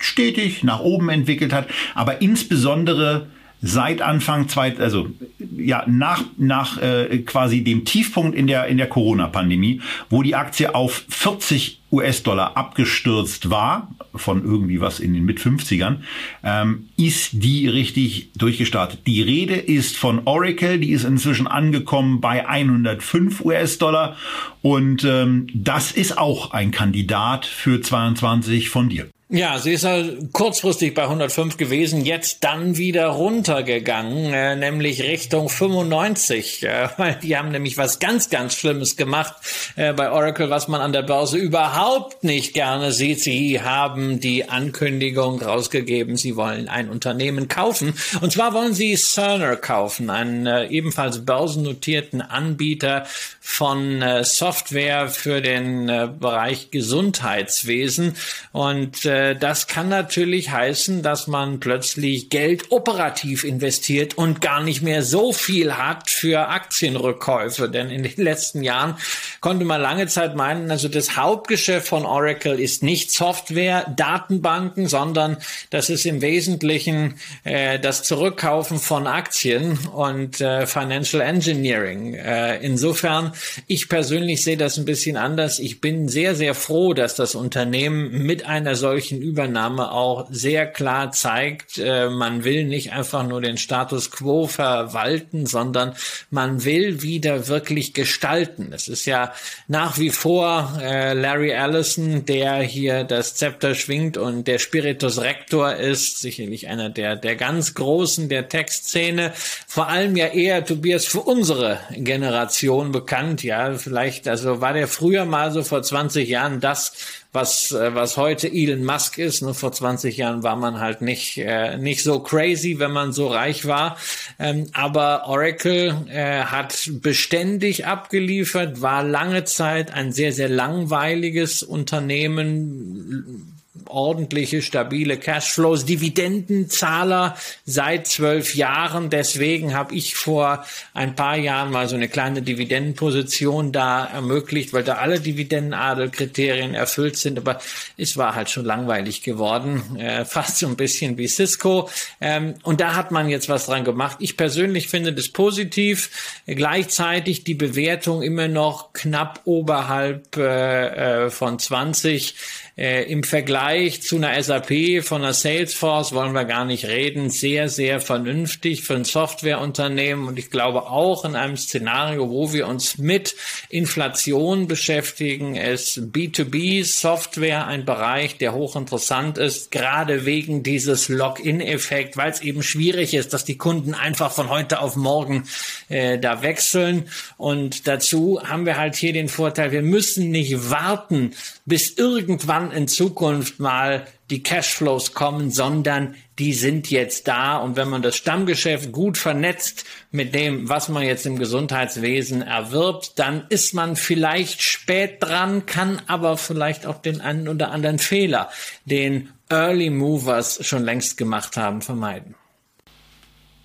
[0.00, 3.28] stetig nach oben entwickelt hat, aber insbesondere
[3.60, 5.10] seit Anfang zweit, also
[5.56, 10.74] ja nach nach äh, quasi dem Tiefpunkt in der in der Corona-Pandemie, wo die Aktie
[10.74, 15.98] auf 40 US-Dollar abgestürzt war von irgendwie was in den mit 50ern,
[16.42, 19.06] ähm, ist die richtig durchgestartet.
[19.06, 24.16] Die Rede ist von Oracle, die ist inzwischen angekommen bei 105 US-Dollar
[24.62, 29.08] und ähm, das ist auch ein Kandidat für 22 von dir.
[29.30, 35.50] Ja, sie ist halt kurzfristig bei 105 gewesen, jetzt dann wieder runtergegangen, äh, nämlich Richtung
[35.50, 39.34] 95, äh, weil die haben nämlich was ganz, ganz Schlimmes gemacht
[39.76, 43.20] äh, bei Oracle, was man an der Börse überhaupt nicht gerne sieht.
[43.20, 47.92] Sie haben die Ankündigung rausgegeben, sie wollen ein Unternehmen kaufen.
[48.22, 53.04] Und zwar wollen sie Cerner kaufen, einen äh, ebenfalls börsennotierten Anbieter
[53.40, 58.14] von äh, Software für den äh, Bereich Gesundheitswesen.
[58.52, 64.82] Und äh, das kann natürlich heißen, dass man plötzlich Geld operativ investiert und gar nicht
[64.82, 67.68] mehr so viel hat für Aktienrückkäufe.
[67.68, 68.96] Denn in den letzten Jahren
[69.40, 75.36] konnte man lange Zeit meinen, also das Hauptgeschäft von Oracle ist nicht Software, Datenbanken, sondern
[75.70, 82.14] das ist im Wesentlichen äh, das Zurückkaufen von Aktien und äh, Financial Engineering.
[82.14, 83.32] Äh, insofern,
[83.66, 85.58] ich persönlich sehe das ein bisschen anders.
[85.58, 90.66] Ich bin sehr, sehr froh, dass das Unternehmen mit einer solchen solchen Übernahme auch sehr
[90.66, 95.94] klar zeigt, äh, man will nicht einfach nur den Status quo verwalten, sondern
[96.30, 98.70] man will wieder wirklich gestalten.
[98.74, 99.32] Es ist ja
[99.66, 105.74] nach wie vor äh, Larry Ellison, der hier das Zepter schwingt und der Spiritus Rector
[105.74, 109.32] ist, sicherlich einer der, der ganz Großen der Textszene,
[109.66, 115.24] vor allem ja eher Tobias für unsere Generation bekannt, ja, vielleicht, also war der früher
[115.24, 116.92] mal so vor 20 Jahren das,
[117.38, 119.42] was, äh, was heute Elon Musk ist.
[119.42, 123.28] Nur vor 20 Jahren war man halt nicht, äh, nicht so crazy, wenn man so
[123.28, 123.96] reich war.
[124.40, 133.57] Ähm, aber Oracle äh, hat beständig abgeliefert, war lange Zeit ein sehr, sehr langweiliges Unternehmen
[133.86, 139.10] ordentliche, stabile Cashflows, Dividendenzahler seit zwölf Jahren.
[139.10, 140.64] Deswegen habe ich vor
[140.94, 147.16] ein paar Jahren mal so eine kleine Dividendenposition da ermöglicht, weil da alle Dividendenadelkriterien erfüllt
[147.16, 147.38] sind.
[147.38, 147.60] Aber
[147.96, 151.88] es war halt schon langweilig geworden, äh, fast so ein bisschen wie Cisco.
[152.20, 154.18] Ähm, und da hat man jetzt was dran gemacht.
[154.20, 156.40] Ich persönlich finde das positiv.
[156.46, 162.34] Gleichzeitig die Bewertung immer noch knapp oberhalb äh, äh von 20.
[162.76, 167.28] Äh, Im Vergleich zu einer SAP von einer Salesforce wollen wir gar nicht reden.
[167.28, 170.26] Sehr, sehr vernünftig für ein Softwareunternehmen.
[170.26, 173.36] Und ich glaube auch in einem Szenario, wo wir uns mit
[173.68, 182.30] Inflation beschäftigen, ist B2B Software ein Bereich, der hochinteressant ist, gerade wegen dieses Login-Effekt, weil
[182.30, 185.44] es eben schwierig ist, dass die Kunden einfach von heute auf morgen
[185.90, 187.10] äh, da wechseln.
[187.36, 191.34] Und dazu haben wir halt hier den Vorteil, wir müssen nicht warten,
[191.66, 197.56] bis irgendwann in Zukunft mal die Cashflows kommen, sondern die sind jetzt da.
[197.58, 203.18] Und wenn man das Stammgeschäft gut vernetzt mit dem, was man jetzt im Gesundheitswesen erwirbt,
[203.18, 208.50] dann ist man vielleicht spät dran, kann aber vielleicht auch den einen oder anderen Fehler,
[208.84, 212.34] den Early Movers schon längst gemacht haben, vermeiden.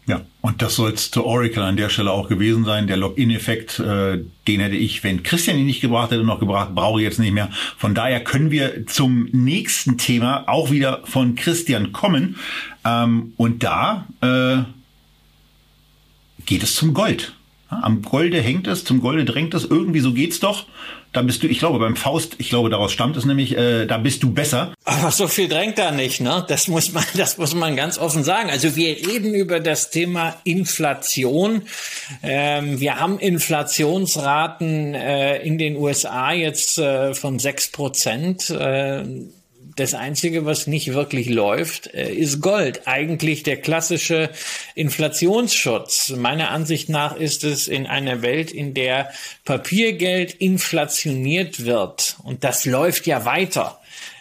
[0.05, 2.87] Ja, und das soll es zu Oracle an der Stelle auch gewesen sein.
[2.87, 6.99] Der Login-Effekt, äh, den hätte ich, wenn Christian ihn nicht gebracht hätte, noch gebracht, brauche
[6.99, 7.49] ich jetzt nicht mehr.
[7.77, 12.35] Von daher können wir zum nächsten Thema auch wieder von Christian kommen.
[12.83, 14.63] Ähm, und da äh,
[16.45, 17.33] geht es zum Gold.
[17.69, 20.65] Am Golde hängt es, zum Golde drängt es, irgendwie so geht's doch.
[21.13, 23.99] Da bist du, ich glaube, beim Faust, ich glaube, daraus stammt es nämlich, äh, da
[23.99, 24.73] bist du besser.
[24.83, 26.43] Aber so viel drängt da nicht, ne?
[26.47, 28.49] Das muss man, das muss man ganz offen sagen.
[28.49, 31.63] Also wir reden über das Thema Inflation.
[32.23, 38.49] Ähm, wir haben Inflationsraten äh, in den USA jetzt äh, von sechs Prozent.
[38.49, 39.03] Äh,
[39.75, 42.87] das Einzige, was nicht wirklich läuft, äh, ist Gold.
[42.87, 44.29] Eigentlich der klassische
[44.75, 46.09] Inflationsschutz.
[46.09, 49.11] Meiner Ansicht nach ist es in einer Welt, in der
[49.45, 53.79] Papiergeld inflationiert wird, und das läuft ja weiter,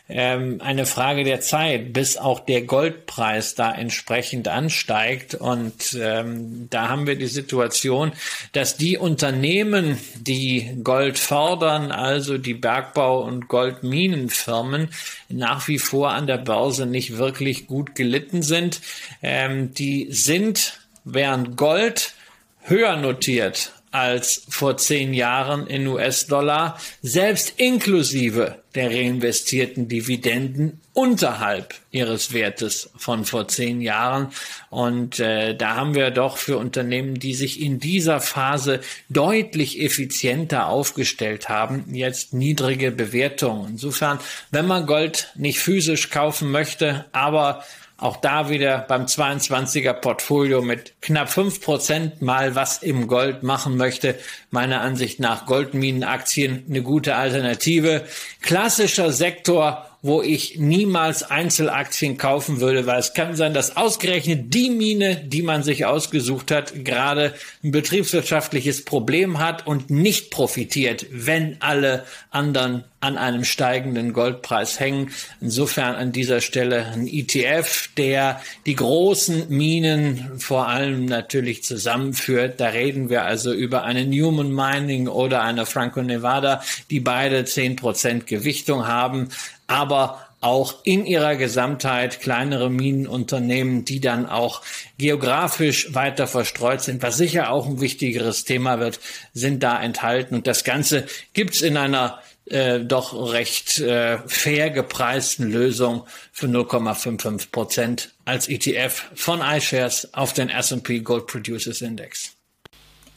[0.09, 5.35] ähm, eine Frage der Zeit, bis auch der Goldpreis da entsprechend ansteigt.
[5.35, 8.13] Und ähm, da haben wir die Situation,
[8.53, 14.89] dass die Unternehmen, die Gold fordern, also die Bergbau- und Goldminenfirmen,
[15.29, 18.81] nach wie vor an der Börse nicht wirklich gut gelitten sind.
[19.23, 22.15] Ähm, die sind, während Gold
[22.61, 32.33] höher notiert als vor zehn Jahren in US-Dollar, selbst inklusive der reinvestierten Dividenden unterhalb ihres
[32.33, 34.29] Wertes von vor zehn Jahren.
[34.71, 40.69] Und äh, da haben wir doch für Unternehmen, die sich in dieser Phase deutlich effizienter
[40.69, 43.73] aufgestellt haben, jetzt niedrige Bewertungen.
[43.73, 44.19] Insofern,
[44.51, 47.65] wenn man Gold nicht physisch kaufen möchte, aber
[48.03, 53.77] auch da wieder beim 22er Portfolio mit knapp fünf Prozent mal was im Gold machen
[53.77, 54.17] möchte.
[54.51, 58.05] Meiner Ansicht nach Goldminenaktien eine gute Alternative.
[58.41, 64.69] Klassischer Sektor wo ich niemals Einzelaktien kaufen würde, weil es kann sein, dass ausgerechnet die
[64.69, 71.57] Mine, die man sich ausgesucht hat, gerade ein betriebswirtschaftliches Problem hat und nicht profitiert, wenn
[71.61, 75.11] alle anderen an einem steigenden Goldpreis hängen.
[75.41, 82.61] Insofern an dieser Stelle ein ETF, der die großen Minen vor allem natürlich zusammenführt.
[82.61, 88.27] Da reden wir also über eine Newman Mining oder eine Franco-Nevada, die beide zehn Prozent
[88.27, 89.29] Gewichtung haben
[89.73, 94.61] aber auch in ihrer Gesamtheit kleinere Minenunternehmen, die dann auch
[94.99, 98.99] geografisch weiter verstreut sind, was sicher auch ein wichtigeres Thema wird,
[99.33, 100.35] sind da enthalten.
[100.35, 107.51] Und das Ganze gibt's in einer äh, doch recht äh, fair gepreisten Lösung für 0,55
[107.51, 112.37] Prozent als ETF von iShares auf den S&P Gold Producers Index.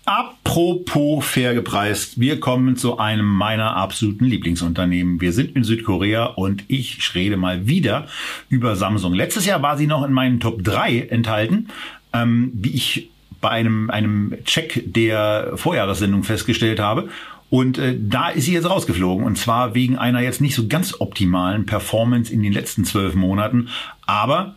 [0.05, 5.19] Apropos fair gepreist, wir kommen zu einem meiner absoluten Lieblingsunternehmen.
[5.19, 8.07] Wir sind in Südkorea und ich rede mal wieder
[8.49, 9.15] über Samsung.
[9.15, 11.69] Letztes Jahr war sie noch in meinen Top 3 enthalten,
[12.13, 13.09] ähm, wie ich
[13.41, 17.09] bei einem, einem Check der Vorjahressendung festgestellt habe.
[17.49, 19.25] Und äh, da ist sie jetzt rausgeflogen.
[19.25, 23.69] Und zwar wegen einer jetzt nicht so ganz optimalen Performance in den letzten zwölf Monaten.
[24.05, 24.55] Aber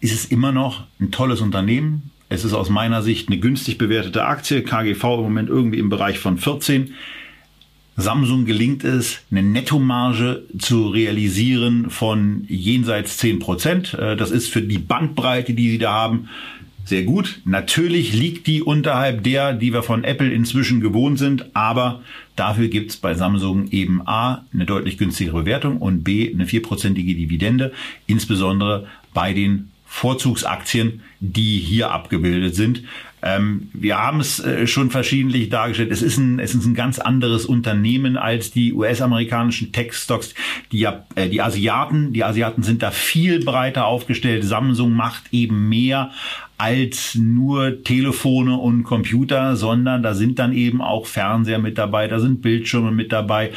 [0.00, 4.24] ist es immer noch ein tolles Unternehmen, es ist aus meiner Sicht eine günstig bewertete
[4.24, 6.94] Aktie, KGV im Moment irgendwie im Bereich von 14.
[7.96, 13.94] Samsung gelingt es, eine Nettomarge zu realisieren von jenseits 10 Prozent.
[13.94, 16.28] Äh, das ist für die Bandbreite, die sie da haben,
[16.90, 17.40] sehr gut.
[17.46, 22.02] Natürlich liegt die unterhalb der, die wir von Apple inzwischen gewohnt sind, aber
[22.36, 27.72] dafür gibt's bei Samsung eben A, eine deutlich günstigere Bewertung und B, eine vierprozentige Dividende,
[28.06, 32.84] insbesondere bei den Vorzugsaktien, die hier abgebildet sind.
[33.22, 35.90] Ähm, wir haben es äh, schon verschiedentlich dargestellt.
[35.90, 40.34] Es ist, ein, es ist ein ganz anderes Unternehmen als die US-amerikanischen Tech-Stocks.
[40.72, 44.44] Die, äh, die Asiaten, die Asiaten sind da viel breiter aufgestellt.
[44.44, 46.12] Samsung macht eben mehr
[46.60, 52.20] als nur Telefone und Computer, sondern da sind dann eben auch Fernseher mit dabei, da
[52.20, 53.52] sind Bildschirme mit dabei,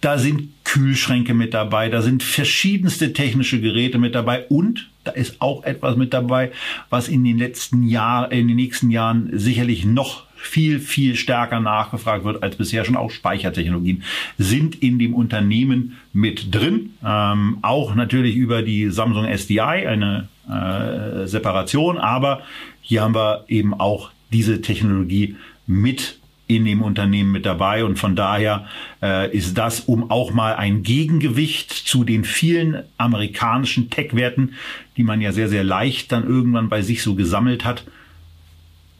[0.00, 5.40] da sind Kühlschränke mit dabei, da sind verschiedenste technische Geräte mit dabei und da ist
[5.40, 6.52] auch etwas mit dabei,
[6.90, 12.24] was in den letzten Jahren, in den nächsten Jahren sicherlich noch viel, viel stärker nachgefragt
[12.24, 12.94] wird als bisher schon.
[12.94, 14.04] Auch Speichertechnologien
[14.38, 16.90] sind in dem Unternehmen mit drin.
[17.04, 21.98] Ähm, auch natürlich über die Samsung SDI, eine äh, Separation.
[21.98, 22.42] Aber
[22.80, 28.16] hier haben wir eben auch diese Technologie mit in dem Unternehmen mit dabei und von
[28.16, 28.66] daher
[29.02, 34.52] äh, ist das, um auch mal ein Gegengewicht zu den vielen amerikanischen Tech-Werten,
[34.98, 37.84] die man ja sehr, sehr leicht dann irgendwann bei sich so gesammelt hat,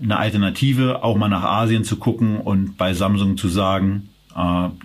[0.02, 4.08] eine Alternative, auch mal nach Asien zu gucken und bei Samsung zu sagen,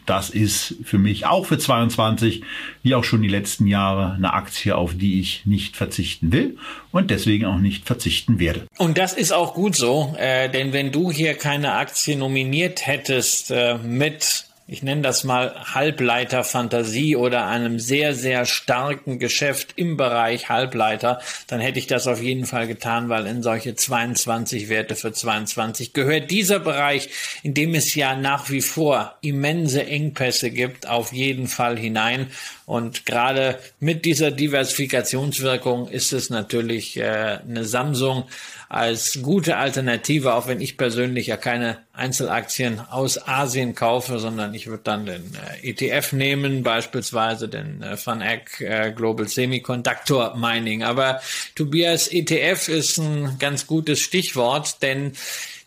[0.06, 2.44] das ist für mich auch für 22,
[2.84, 6.58] wie auch schon die letzten Jahre, eine Aktie, auf die ich nicht verzichten will
[6.92, 8.68] und deswegen auch nicht verzichten werde.
[8.78, 13.52] Und das ist auch gut so, äh, denn wenn du hier keine Aktie nominiert hättest
[13.52, 20.50] äh, mit ich nenne das mal Halbleiterfantasie oder einem sehr, sehr starken Geschäft im Bereich
[20.50, 25.12] Halbleiter, dann hätte ich das auf jeden Fall getan, weil in solche 22 Werte für
[25.12, 27.10] 22 gehört dieser Bereich,
[27.42, 32.28] in dem es ja nach wie vor immense Engpässe gibt, auf jeden Fall hinein.
[32.68, 38.26] Und gerade mit dieser Diversifikationswirkung ist es natürlich äh, eine Samsung
[38.70, 44.68] als gute Alternative, auch wenn ich persönlich ja keine Einzelaktien aus Asien kaufe, sondern ich
[44.68, 45.24] würde dann den
[45.64, 50.84] äh, ETF nehmen, beispielsweise den äh, VanEck äh, Global Semiconductor Mining.
[50.84, 51.20] Aber
[51.56, 55.14] Tobias, ETF ist ein ganz gutes Stichwort, denn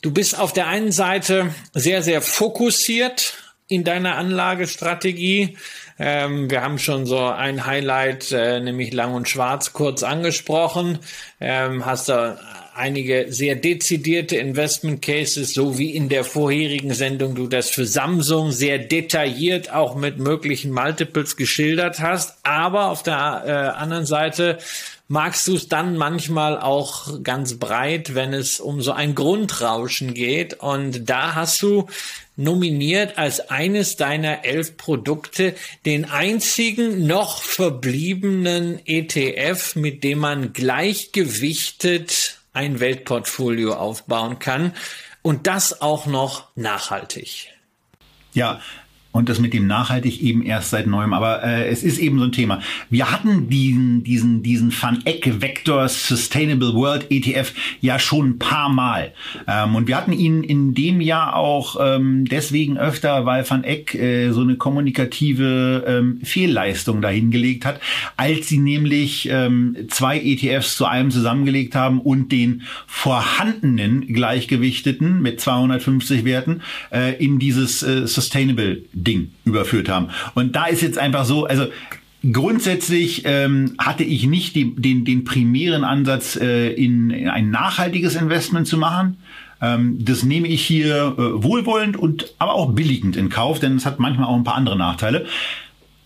[0.01, 3.35] du bist auf der einen Seite sehr, sehr fokussiert
[3.67, 5.59] in deiner Anlagestrategie.
[5.99, 11.01] Ähm, wir haben schon so ein Highlight, äh, nämlich Lang und Schwarz, kurz angesprochen.
[11.41, 12.39] Ähm, hast du
[12.75, 18.53] einige sehr dezidierte Investment Cases, so wie in der vorherigen Sendung du das für Samsung
[18.53, 22.37] sehr detailliert auch mit möglichen Multiples geschildert hast.
[22.43, 24.59] Aber auf der äh, anderen Seite
[25.09, 30.55] magst du es dann manchmal auch ganz breit, wenn es um so ein Grundrauschen geht.
[30.55, 31.87] Und da hast du
[32.37, 35.55] nominiert als eines deiner elf Produkte
[35.85, 44.75] den einzigen noch verbliebenen ETF, mit dem man gleichgewichtet ein Weltportfolio aufbauen kann
[45.23, 47.49] und das auch noch nachhaltig.
[48.33, 48.61] Ja,
[49.13, 51.13] und das mit dem nachhaltig eben erst seit neuem.
[51.13, 52.61] Aber äh, es ist eben so ein Thema.
[52.91, 58.71] Wir hatten diesen, diesen, diesen Van Eck Vector Sustainable World ETF ja schon ein paar
[58.71, 59.13] Mal.
[59.47, 63.95] Ähm, und wir hatten ihn in dem Jahr auch ähm, deswegen öfter, weil Van Eck
[63.95, 67.81] äh, so eine kommunikative ähm, Fehlleistung dahingelegt hat,
[68.17, 75.41] als sie nämlich ähm, zwei ETFs zu einem zusammengelegt haben und den vorhandenen gleichgewichteten mit
[75.41, 80.09] 250 Werten äh, in dieses äh, Sustainable Ding überführt haben.
[80.35, 81.67] Und da ist jetzt einfach so, also
[82.31, 88.15] Grundsätzlich ähm, hatte ich nicht die, den, den primären Ansatz, äh, in, in ein nachhaltiges
[88.15, 89.17] Investment zu machen.
[89.61, 93.87] Ähm, das nehme ich hier äh, wohlwollend und aber auch billigend in Kauf, denn es
[93.87, 95.27] hat manchmal auch ein paar andere Nachteile.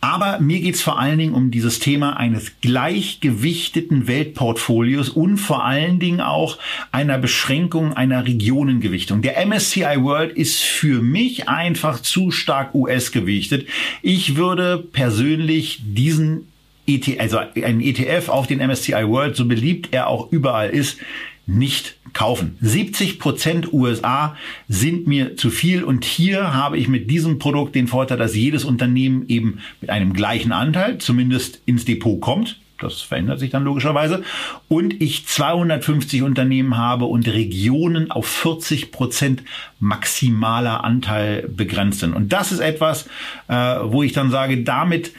[0.07, 5.99] Aber mir geht's vor allen Dingen um dieses Thema eines gleichgewichteten Weltportfolios und vor allen
[5.99, 6.59] Dingen auch
[6.93, 9.21] einer Beschränkung einer Regionengewichtung.
[9.21, 13.67] Der MSCI World ist für mich einfach zu stark US gewichtet.
[14.01, 16.47] Ich würde persönlich diesen
[16.87, 20.99] ETF, also einen ETF auf den MSCI World, so beliebt er auch überall ist,
[21.47, 22.59] nicht kaufen.
[22.61, 24.37] 70 Prozent USA
[24.69, 28.65] sind mir zu viel und hier habe ich mit diesem Produkt den Vorteil, dass jedes
[28.65, 32.59] Unternehmen eben mit einem gleichen Anteil zumindest ins Depot kommt.
[32.81, 34.23] Das verändert sich dann logischerweise.
[34.69, 39.43] Und ich 250 Unternehmen habe und Regionen auf 40 Prozent
[39.81, 42.13] maximaler Anteil begrenzt sind.
[42.13, 43.09] Und das ist etwas,
[43.49, 45.13] äh, wo ich dann sage, damit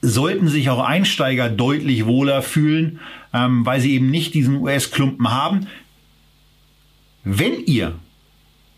[0.00, 3.00] sollten sich auch Einsteiger deutlich wohler fühlen,
[3.32, 5.66] ähm, weil sie eben nicht diesen US-Klumpen haben.
[7.24, 7.94] Wenn ihr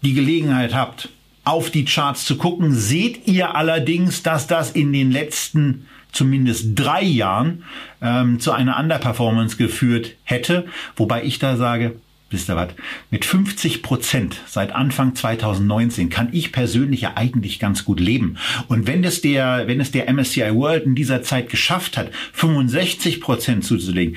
[0.03, 1.11] die Gelegenheit habt,
[1.45, 7.03] auf die Charts zu gucken, seht ihr allerdings, dass das in den letzten zumindest drei
[7.03, 7.65] Jahren
[8.03, 11.97] ähm, zu einer Underperformance geführt hätte, wobei ich da sage,
[12.31, 12.69] wisst ihr was,
[13.11, 18.39] mit 50 Prozent seit Anfang 2019 kann ich persönlich ja eigentlich ganz gut leben.
[18.69, 23.21] Und wenn es der, wenn es der MSCI World in dieser Zeit geschafft hat, 65
[23.21, 24.17] Prozent zuzulegen,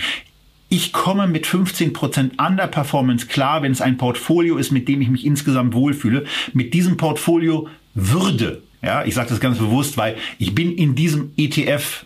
[0.69, 5.09] ich komme mit 15 Prozent Underperformance klar, wenn es ein Portfolio ist, mit dem ich
[5.09, 6.25] mich insgesamt wohlfühle.
[6.53, 11.31] Mit diesem Portfolio würde, ja, ich sage das ganz bewusst, weil ich bin in diesem
[11.37, 12.05] ETF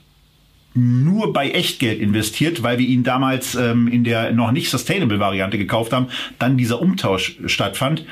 [0.78, 5.58] nur bei Echtgeld investiert, weil wir ihn damals ähm, in der noch nicht sustainable Variante
[5.58, 6.08] gekauft haben,
[6.38, 8.06] dann dieser Umtausch stattfand.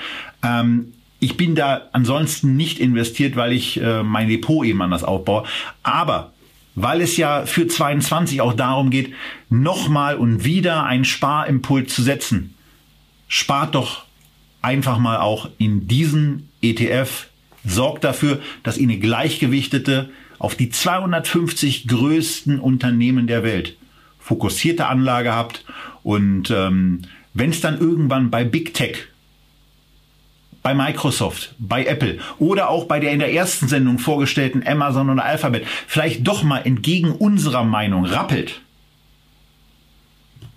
[0.43, 5.43] Ähm, ich bin da ansonsten nicht investiert, weil ich äh, mein Depot eben anders aufbaue.
[5.83, 6.33] Aber
[6.73, 9.13] weil es ja für 22 auch darum geht,
[9.49, 12.55] nochmal und wieder einen Sparimpuls zu setzen.
[13.27, 14.05] Spart doch
[14.61, 17.27] einfach mal auch in diesen ETF.
[17.63, 20.09] Sorgt dafür, dass ihr eine gleichgewichtete,
[20.39, 23.77] auf die 250 größten Unternehmen der Welt
[24.19, 25.65] fokussierte Anlage habt.
[26.03, 29.07] Und ähm, wenn es dann irgendwann bei Big Tech
[30.63, 35.23] bei Microsoft, bei Apple oder auch bei der in der ersten Sendung vorgestellten Amazon oder
[35.23, 38.61] Alphabet vielleicht doch mal entgegen unserer Meinung rappelt,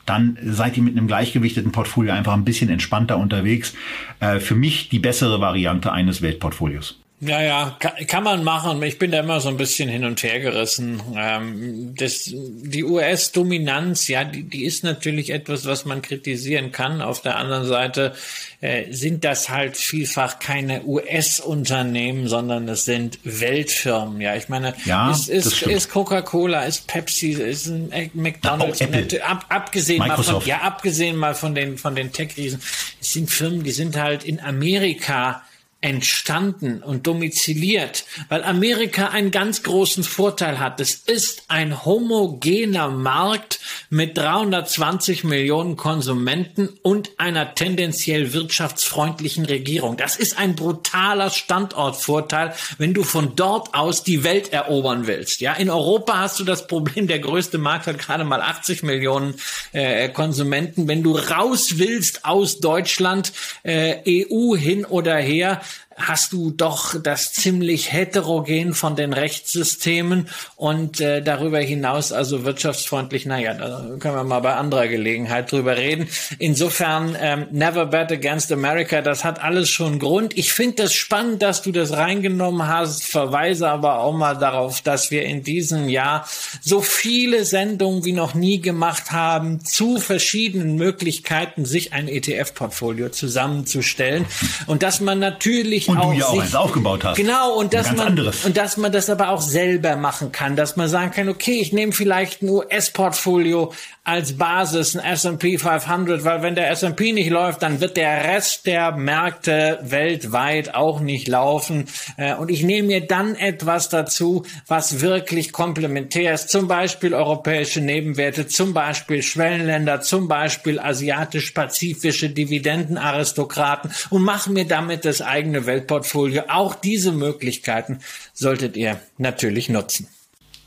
[0.07, 3.75] dann seid ihr mit einem gleichgewichteten Portfolio einfach ein bisschen entspannter unterwegs.
[4.21, 6.99] Äh, für mich die bessere Variante eines Weltportfolios.
[7.21, 8.81] Ja, ja, kann, kann man machen.
[8.85, 11.03] Ich bin da immer so ein bisschen hin und her gerissen.
[11.17, 17.03] Ähm, das, die US-Dominanz, ja, die, die ist natürlich etwas, was man kritisieren kann.
[17.03, 18.15] Auf der anderen Seite
[18.61, 24.21] äh, sind das halt vielfach keine US-Unternehmen, sondern es sind Weltfirmen.
[24.21, 29.99] Ja, ich meine, ja, ist, ist, ist Coca-Cola, ist Pepsi, ist ein McDonald's, ab, abgesehen
[29.99, 30.29] Microsoft.
[30.29, 32.63] mal von, ja, abgesehen mal von den von den Tech-Riesen,
[33.01, 35.43] es sind Firmen, die sind halt in Amerika
[35.81, 40.81] entstanden und domiziliert, weil Amerika einen ganz großen Vorteil hat.
[40.81, 49.97] Es ist ein homogener Markt mit 320 Millionen Konsumenten und einer tendenziell wirtschaftsfreundlichen Regierung.
[49.97, 55.41] Das ist ein brutaler Standortvorteil, wenn du von dort aus die Welt erobern willst.
[55.41, 59.37] Ja, in Europa hast du das Problem, der größte Markt hat gerade mal 80 Millionen
[59.71, 60.89] äh, Konsumenten.
[60.89, 65.61] Wenn du raus willst aus Deutschland, äh, EU hin oder her,
[65.99, 73.27] hast du doch das ziemlich heterogen von den Rechtssystemen und äh, darüber hinaus also wirtschaftsfreundlich,
[73.27, 76.09] naja, da können wir mal bei anderer Gelegenheit drüber reden.
[76.39, 80.37] Insofern, ähm, Never Bet Against America, das hat alles schon Grund.
[80.39, 85.11] Ich finde das spannend, dass du das reingenommen hast, verweise aber auch mal darauf, dass
[85.11, 86.29] wir in diesem Jahr
[86.61, 94.27] so viele Sendungen wie noch nie gemacht haben zu verschiedenen Möglichkeiten, sich ein ETF-Portfolio zusammenzustellen
[94.67, 97.17] und dass man natürlich und auch du ja auch eins aufgebaut hast.
[97.17, 98.45] Genau, und dass man anderes.
[98.45, 101.73] und dass man das aber auch selber machen kann, dass man sagen kann, okay, ich
[101.73, 103.73] nehme vielleicht ein US-Portfolio
[104.09, 108.65] als Basis, ein S&P 500, weil wenn der S&P nicht läuft, dann wird der Rest
[108.65, 111.85] der Märkte weltweit auch nicht laufen.
[112.17, 117.83] Äh, und ich nehme mir dann etwas dazu, was wirklich komplementär ist, zum Beispiel europäische
[117.83, 126.43] Nebenwerte, zum Beispiel Schwellenländer, zum Beispiel asiatisch-pazifische Dividendenaristokraten und mache mir damit das eigene Weltportfolio.
[126.49, 127.99] Auch diese Möglichkeiten
[128.33, 130.09] solltet ihr natürlich nutzen.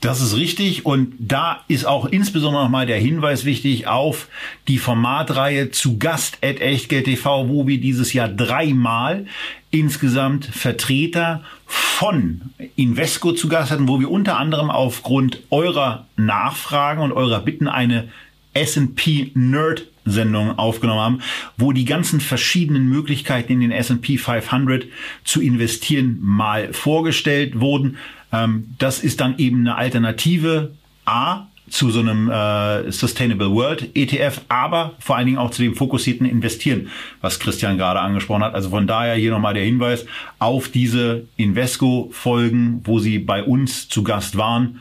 [0.00, 4.26] Das ist richtig und da ist auch insbesondere nochmal der Hinweis wichtig auf
[4.66, 9.26] die Formatreihe zu Gast at Echtgeld TV, wo wir dieses Jahr dreimal
[9.70, 12.40] insgesamt Vertreter von
[12.74, 18.08] Invesco zu Gast hatten, wo wir unter anderem aufgrund eurer Nachfragen und eurer Bitten eine
[18.54, 21.18] S&P Nerd Sendung aufgenommen haben,
[21.56, 24.86] wo die ganzen verschiedenen Möglichkeiten in den S&P 500
[25.24, 27.96] zu investieren mal vorgestellt wurden.
[28.32, 30.72] Ähm, das ist dann eben eine Alternative
[31.04, 35.74] A zu so einem äh, Sustainable World ETF, aber vor allen Dingen auch zu dem
[35.74, 36.90] fokussierten Investieren,
[37.22, 38.54] was Christian gerade angesprochen hat.
[38.54, 40.04] Also von daher hier nochmal der Hinweis
[40.38, 44.80] auf diese Invesco-Folgen, wo sie bei uns zu Gast waren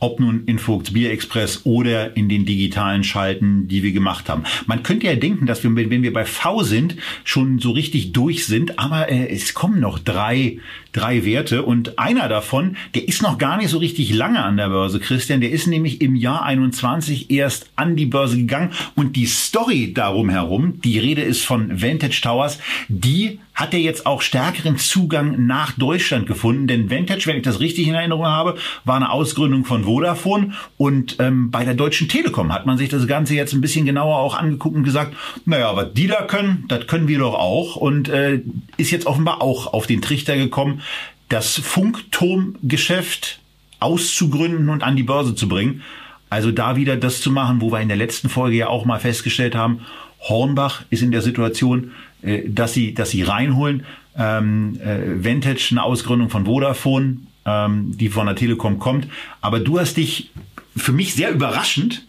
[0.00, 4.44] ob nun in Vogts Bier Express oder in den digitalen Schalten, die wir gemacht haben.
[4.66, 8.46] Man könnte ja denken, dass wir, wenn wir bei V sind, schon so richtig durch
[8.46, 10.58] sind, aber äh, es kommen noch drei,
[10.98, 14.68] drei Werte und einer davon, der ist noch gar nicht so richtig lange an der
[14.68, 19.26] Börse, Christian, der ist nämlich im Jahr 21 erst an die Börse gegangen und die
[19.26, 24.76] Story darum herum, die Rede ist von Vantage Towers, die hat er jetzt auch stärkeren
[24.76, 26.68] Zugang nach Deutschland gefunden.
[26.68, 30.52] Denn Vantage, wenn ich das richtig in Erinnerung habe, war eine Ausgründung von Vodafone.
[30.76, 34.18] Und ähm, bei der Deutschen Telekom hat man sich das Ganze jetzt ein bisschen genauer
[34.18, 37.74] auch angeguckt und gesagt, naja, was die da können, das können wir doch auch.
[37.74, 38.42] Und äh,
[38.76, 40.80] ist jetzt offenbar auch auf den Trichter gekommen,
[41.28, 43.40] das Funkturmgeschäft
[43.80, 45.82] auszugründen und an die Börse zu bringen.
[46.30, 48.98] Also da wieder das zu machen, wo wir in der letzten Folge ja auch mal
[48.98, 49.80] festgestellt haben,
[50.20, 53.84] Hornbach ist in der Situation, äh, dass sie, dass sie reinholen.
[54.16, 59.06] Ähm, äh, Vantage, eine Ausgründung von Vodafone, ähm, die von der Telekom kommt.
[59.40, 60.30] Aber du hast dich
[60.76, 62.07] für mich sehr überraschend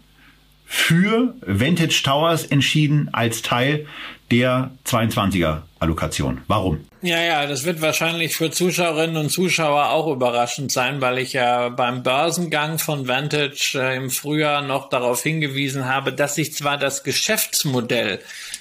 [0.71, 3.87] für Vantage Towers entschieden als Teil
[4.29, 6.41] der 22er Allokation.
[6.47, 6.85] Warum?
[7.01, 11.69] Ja, ja, das wird wahrscheinlich für Zuschauerinnen und Zuschauer auch überraschend sein, weil ich ja
[11.69, 17.03] beim Börsengang von Vantage äh, im Frühjahr noch darauf hingewiesen habe, dass ich zwar das
[17.03, 18.19] Geschäftsmodell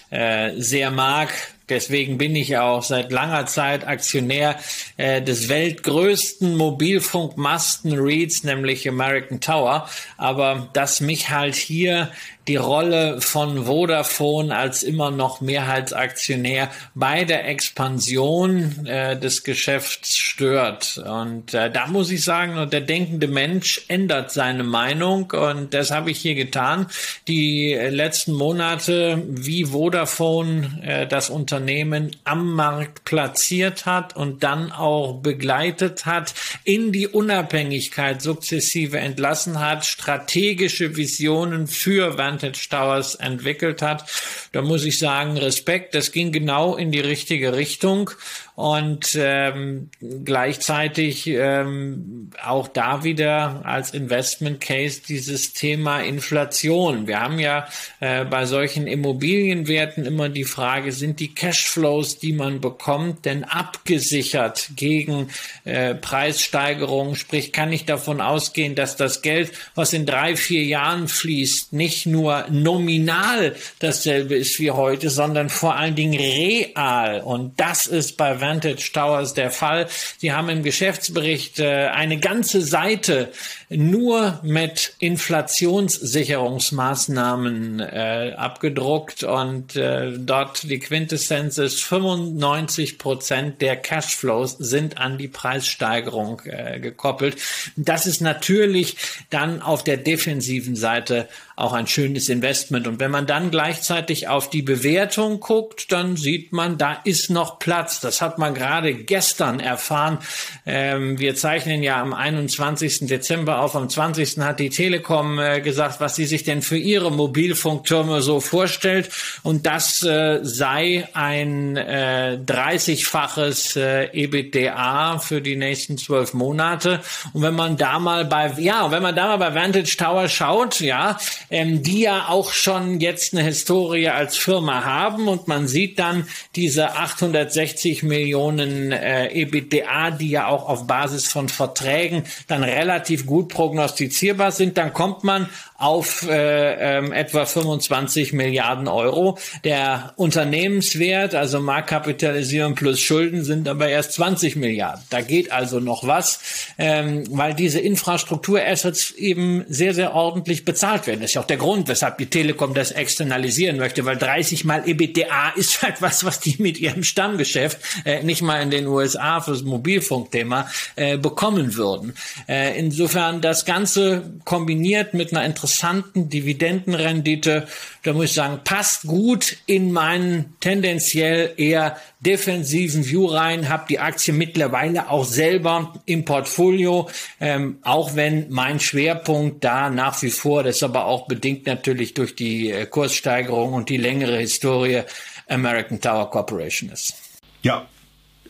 [0.09, 1.29] äh, sehr mag,
[1.69, 4.59] Deswegen bin ich auch seit langer Zeit Aktionär
[4.97, 9.89] äh, des weltgrößten Mobilfunkmasten-Reads, nämlich American Tower.
[10.17, 12.11] Aber dass mich halt hier
[12.49, 20.99] die Rolle von Vodafone als immer noch Mehrheitsaktionär bei der Expansion äh, des Geschäfts stört.
[20.99, 26.11] Und äh, da muss ich sagen, der denkende Mensch ändert seine Meinung und das habe
[26.11, 26.87] ich hier getan.
[27.29, 35.21] Die letzten Monate, wie Vodafone äh, das Unternehmen am Markt platziert hat und dann auch
[35.21, 36.33] begleitet hat,
[36.65, 44.05] in die Unabhängigkeit sukzessive entlassen hat, strategische Visionen für Van Advantage Towers entwickelt hat.
[44.53, 48.11] Da muss ich sagen, Respekt, das ging genau in die richtige Richtung
[48.59, 49.89] und ähm,
[50.25, 57.07] gleichzeitig ähm, auch da wieder als Investment Case dieses Thema Inflation.
[57.07, 57.69] Wir haben ja
[58.01, 64.71] äh, bei solchen Immobilienwerten immer die Frage, sind die Cashflows, die man bekommt, denn abgesichert
[64.75, 65.29] gegen
[65.65, 67.15] äh, Preissteigerungen?
[67.15, 72.07] Sprich, kann ich davon ausgehen, dass das Geld, was in drei, vier Jahren fließt, nicht
[72.07, 77.21] nur nominal dasselbe ist wie heute, sondern vor allen Dingen real.
[77.21, 79.89] Und das ist bei Vantage Towers der Fall.
[80.17, 83.31] Sie haben im Geschäftsbericht äh, eine ganze Seite
[83.71, 94.57] nur mit Inflationssicherungsmaßnahmen äh, abgedruckt und äh, dort die Quintessenz ist 95 Prozent der Cashflows
[94.59, 97.37] sind an die Preissteigerung äh, gekoppelt.
[97.77, 98.97] Das ist natürlich
[99.29, 102.87] dann auf der defensiven Seite auch ein schönes Investment.
[102.87, 107.59] Und wenn man dann gleichzeitig auf die Bewertung guckt, dann sieht man, da ist noch
[107.59, 108.01] Platz.
[108.01, 110.19] Das hat man gerade gestern erfahren.
[110.65, 113.09] Ähm, wir zeichnen ja am 21.
[113.09, 113.77] Dezember auf.
[113.77, 114.39] Am 20.
[114.39, 119.11] hat die Telekom äh, gesagt, was sie sich denn für ihre Mobilfunktürme so vorstellt.
[119.43, 127.01] Und das äh, sei ein äh, 30-faches äh, EBITDA für die nächsten zwölf Monate.
[127.33, 130.81] Und wenn man da mal bei, ja, wenn man da mal bei Vantage Tower schaut,
[130.81, 131.19] ja,
[131.51, 136.27] ähm, die ja auch schon jetzt eine Historie als Firma haben und man sieht dann
[136.57, 143.48] diese 860 Millionen äh, EBITDA, die ja auch auf Basis von Verträgen dann relativ gut
[143.49, 149.39] prognostizierbar sind, dann kommt man auf äh, ähm, etwa 25 Milliarden Euro.
[149.63, 155.05] Der Unternehmenswert, also Marktkapitalisierung plus Schulden, sind aber erst 20 Milliarden.
[155.09, 156.41] Da geht also noch was,
[156.79, 161.21] ähm, weil diese Infrastrukturassets eben sehr, sehr ordentlich bezahlt werden.
[161.21, 164.83] Das ist ja auch der Grund, weshalb die Telekom das externalisieren möchte, weil 30 mal
[164.85, 169.41] EBITDA ist halt was, was die mit ihrem Stammgeschäft äh, nicht mal in den USA
[169.41, 172.15] fürs Mobilfunkthema äh, bekommen würden.
[172.49, 177.69] Äh, insofern das Ganze kombiniert mit einer interessanten interessanten Dividendenrendite.
[178.03, 183.99] Da muss ich sagen, passt gut in meinen tendenziell eher defensiven View rein, habe die
[183.99, 187.09] Aktie mittlerweile auch selber im Portfolio,
[187.41, 192.15] ähm, auch wenn mein Schwerpunkt da nach wie vor, das ist aber auch bedingt natürlich
[192.15, 195.03] durch die äh, Kurssteigerung und die längere Historie
[195.49, 197.15] American Tower Corporation ist.
[197.63, 197.87] Ja,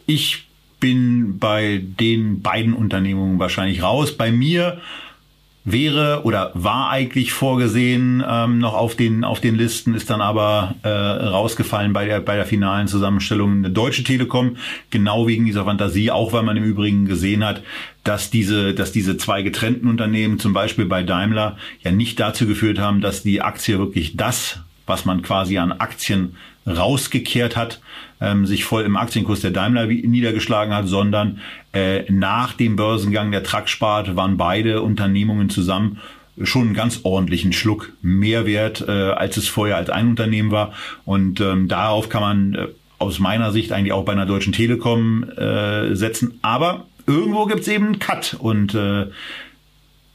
[0.06, 0.44] ich
[0.80, 4.16] bin bei den beiden Unternehmungen wahrscheinlich raus.
[4.16, 4.80] Bei mir
[5.72, 10.74] wäre oder war eigentlich vorgesehen ähm, noch auf den auf den Listen, ist dann aber
[10.82, 14.56] äh, rausgefallen bei der bei der finalen Zusammenstellung eine Deutsche Telekom,
[14.90, 17.62] genau wegen dieser Fantasie, auch weil man im Übrigen gesehen hat,
[18.04, 22.78] dass diese dass diese zwei getrennten Unternehmen, zum Beispiel bei Daimler, ja nicht dazu geführt
[22.78, 26.36] haben, dass die Aktie wirklich das, was man quasi an Aktien
[26.68, 27.80] rausgekehrt hat,
[28.20, 31.40] ähm, sich voll im Aktienkurs der Daimler niedergeschlagen hat, sondern
[31.72, 36.00] äh, nach dem Börsengang der Truckspart waren beide Unternehmungen zusammen
[36.42, 40.72] schon einen ganz ordentlichen Schluck Mehrwert, äh, als es vorher als ein Unternehmen war.
[41.04, 45.28] Und ähm, darauf kann man äh, aus meiner Sicht eigentlich auch bei einer Deutschen Telekom
[45.30, 46.38] äh, setzen.
[46.42, 49.06] Aber irgendwo gibt's eben einen Cut und äh,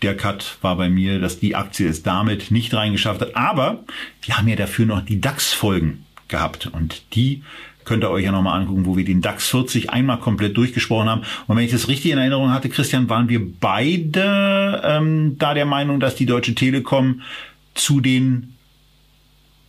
[0.02, 3.36] der Cut war bei mir, dass die Aktie es damit nicht reingeschafft hat.
[3.36, 3.84] Aber
[4.22, 7.44] wir haben ja dafür noch die DAX-Folgen gehabt und die
[7.86, 11.22] könnt ihr euch ja nochmal angucken, wo wir den DAX 40 einmal komplett durchgesprochen haben.
[11.48, 15.66] Und wenn ich das richtig in Erinnerung hatte, Christian, waren wir beide ähm, da der
[15.66, 17.22] Meinung, dass die Deutsche Telekom
[17.76, 18.56] zu den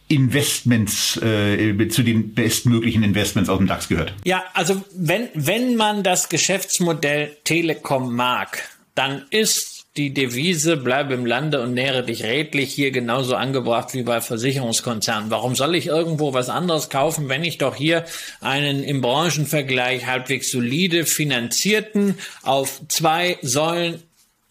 [0.08, 4.14] Investments, äh, zu den bestmöglichen Investments aus dem DAX gehört.
[4.24, 8.62] Ja, also wenn, wenn man das Geschäftsmodell Telekom mag,
[8.94, 14.02] dann ist die Devise bleib im Lande und nähere dich redlich hier genauso angebracht wie
[14.02, 15.30] bei Versicherungskonzernen.
[15.30, 18.04] Warum soll ich irgendwo was anderes kaufen, wenn ich doch hier
[18.40, 24.02] einen im Branchenvergleich halbwegs solide finanzierten auf zwei Säulen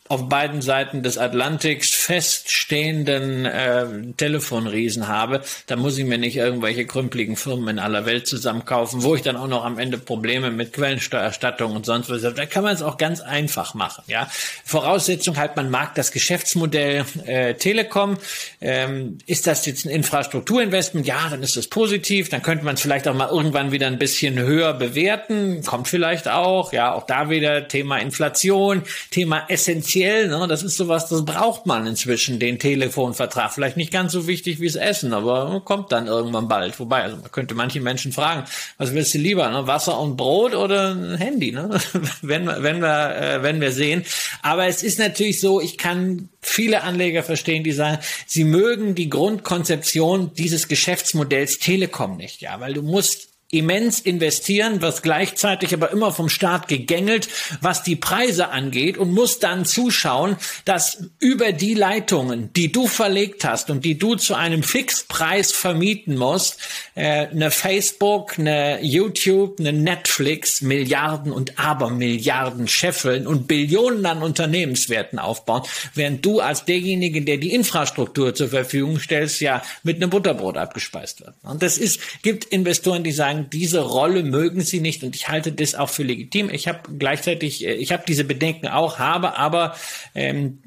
[0.08, 3.86] auf beiden Seiten des Atlantiks feststehenden äh,
[4.18, 9.16] Telefonriesen habe, da muss ich mir nicht irgendwelche krümpligen Firmen in aller Welt zusammenkaufen, wo
[9.16, 12.36] ich dann auch noch am Ende Probleme mit Quellensteuerstattung und sonst was habe.
[12.36, 14.04] Da kann man es auch ganz einfach machen.
[14.08, 14.30] Ja,
[14.66, 18.18] Voraussetzung halt, man mag das Geschäftsmodell äh, Telekom.
[18.62, 21.06] Ähm, ist das jetzt ein Infrastrukturinvestment?
[21.06, 22.30] Ja, dann ist das positiv.
[22.30, 25.64] Dann könnte man es vielleicht auch mal irgendwann wieder ein bisschen höher bewerten.
[25.64, 26.74] Kommt vielleicht auch.
[26.74, 30.28] Ja, auch da wieder Thema Inflation, Thema essentiell essentiell.
[30.28, 30.48] Ne?
[30.48, 33.54] Das ist sowas, das braucht man inzwischen, den Telefonvertrag.
[33.54, 36.80] Vielleicht nicht ganz so wichtig wie das Essen, aber kommt dann irgendwann bald.
[36.80, 38.46] Wobei, also man könnte manche Menschen fragen,
[38.78, 39.68] was willst du lieber, ne?
[39.68, 41.52] Wasser und Brot oder ein Handy?
[41.52, 41.70] Ne?
[42.22, 44.04] wenn, wenn, wir, äh, wenn wir sehen.
[44.42, 49.10] Aber es ist natürlich so, ich kann viele Anleger verstehen, die sagen, sie mögen die
[49.10, 56.12] Grundkonzeption dieses Geschäftsmodells Telekom nicht, ja, weil du musst immens investieren, wird gleichzeitig aber immer
[56.12, 57.30] vom Staat gegängelt,
[57.62, 63.46] was die Preise angeht und muss dann zuschauen, dass über die Leitungen, die du verlegt
[63.46, 66.58] hast und die du zu einem Fixpreis vermieten musst,
[66.96, 75.20] äh, eine Facebook, eine YouTube, eine Netflix Milliarden und Abermilliarden scheffeln und Billionen an Unternehmenswerten
[75.20, 80.58] aufbauen, während du als derjenige, der die Infrastruktur zur Verfügung stellst, ja mit einem Butterbrot
[80.58, 81.36] abgespeist wird.
[81.44, 85.52] Und das ist, gibt Investoren, die sagen, diese Rolle mögen sie nicht und ich halte
[85.52, 86.50] das auch für legitim.
[86.50, 89.76] Ich habe gleichzeitig, äh, ich habe diese Bedenken auch, habe aber
[90.16, 90.60] ähm,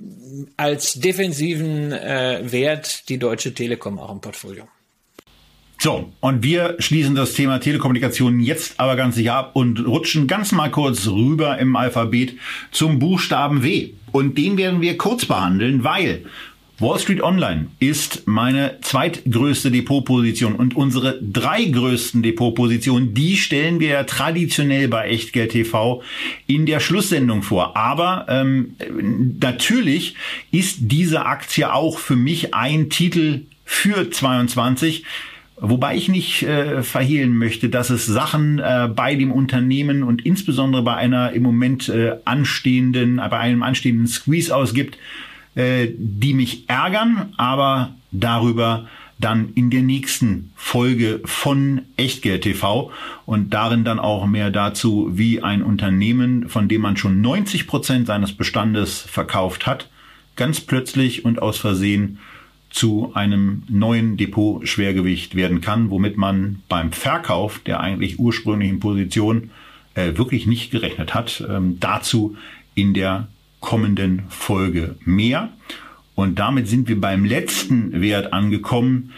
[0.56, 4.68] als defensiven äh, Wert die Deutsche Telekom auch im Portfolio.
[5.78, 10.52] So, und wir schließen das Thema Telekommunikation jetzt aber ganz sicher ab und rutschen ganz
[10.52, 12.34] mal kurz rüber im Alphabet
[12.70, 13.90] zum Buchstaben W.
[14.10, 16.24] Und den werden wir kurz behandeln, weil
[16.78, 23.88] Wall Street Online ist meine zweitgrößte Depotposition und unsere drei größten Depotpositionen, die stellen wir
[23.88, 26.02] ja traditionell bei Echtgeld TV
[26.46, 27.78] in der Schlusssendung vor.
[27.78, 28.76] Aber ähm,
[29.40, 30.16] natürlich
[30.50, 35.04] ist diese Aktie auch für mich ein Titel für 22.
[35.58, 40.82] Wobei ich nicht äh, verhehlen möchte, dass es Sachen äh, bei dem Unternehmen und insbesondere
[40.82, 44.98] bei einer im Moment äh, anstehenden, bei einem anstehenden Squeeze ausgibt,
[45.56, 48.86] äh, die mich ärgern, aber darüber
[49.18, 52.90] dann in der nächsten Folge von Echtgeld TV
[53.24, 58.06] und darin dann auch mehr dazu, wie ein Unternehmen, von dem man schon 90 Prozent
[58.06, 59.88] seines Bestandes verkauft hat,
[60.36, 62.18] ganz plötzlich und aus Versehen
[62.68, 69.50] zu einem neuen Depot-Schwergewicht werden kann, womit man beim Verkauf der eigentlich ursprünglichen Position
[69.94, 71.42] äh, wirklich nicht gerechnet hat.
[71.48, 72.36] Ähm, dazu
[72.74, 73.28] in der
[73.66, 75.50] kommenden Folge mehr.
[76.14, 79.12] Und damit sind wir beim letzten Wert angekommen,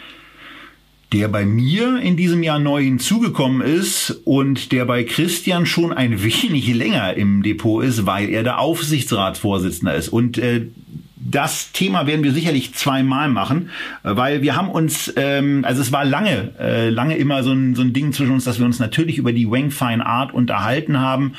[1.13, 6.23] der bei mir in diesem Jahr neu hinzugekommen ist und der bei Christian schon ein
[6.23, 10.09] wenig länger im Depot ist, weil er der Aufsichtsratsvorsitzender ist.
[10.09, 10.65] Und äh,
[11.15, 13.69] das Thema werden wir sicherlich zweimal machen,
[14.01, 17.83] weil wir haben uns, ähm, also es war lange, äh, lange immer so ein, so
[17.83, 21.33] ein Ding zwischen uns, dass wir uns natürlich über die Wang Fine Art unterhalten haben.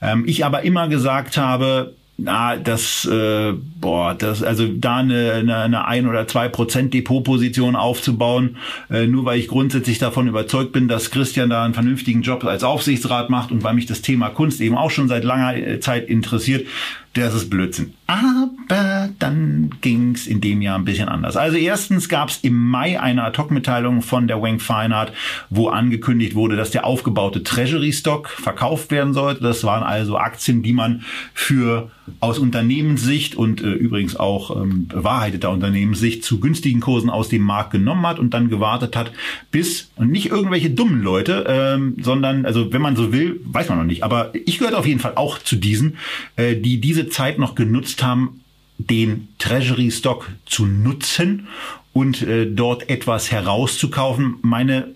[0.00, 5.56] Ähm, ich aber immer gesagt habe, na, das, äh, boah, das, also da eine, eine,
[5.56, 8.56] eine ein oder zwei Prozent Depotposition aufzubauen,
[8.88, 12.62] äh, nur weil ich grundsätzlich davon überzeugt bin, dass Christian da einen vernünftigen Job als
[12.62, 16.08] Aufsichtsrat macht und weil mich das Thema Kunst eben auch schon seit langer äh, Zeit
[16.08, 16.66] interessiert,
[17.14, 17.94] das ist Blödsinn.
[18.06, 21.36] Aber dann ging's in dem Jahr ein bisschen anders.
[21.36, 25.12] Also erstens gab's im Mai eine Ad-Hoc-Mitteilung von der Wang Fine Art,
[25.48, 29.42] wo angekündigt wurde, dass der aufgebaute Treasury Stock verkauft werden sollte.
[29.42, 31.90] Das waren also Aktien, die man für
[32.20, 37.70] aus Unternehmenssicht und äh, übrigens auch ähm, bewahrheiteter Unternehmenssicht zu günstigen Kursen aus dem Markt
[37.70, 39.12] genommen hat und dann gewartet hat,
[39.50, 43.78] bis und nicht irgendwelche dummen Leute, ähm, sondern also wenn man so will, weiß man
[43.78, 44.02] noch nicht.
[44.02, 45.96] Aber ich gehöre auf jeden Fall auch zu diesen,
[46.36, 48.40] äh, die diese Zeit noch genutzt haben,
[48.78, 51.48] den Treasury Stock zu nutzen
[51.92, 54.36] und äh, dort etwas herauszukaufen.
[54.42, 54.88] Meine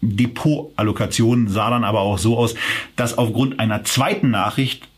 [0.00, 2.54] Depotallokation sah dann aber auch so aus,
[2.96, 4.88] dass aufgrund einer zweiten Nachricht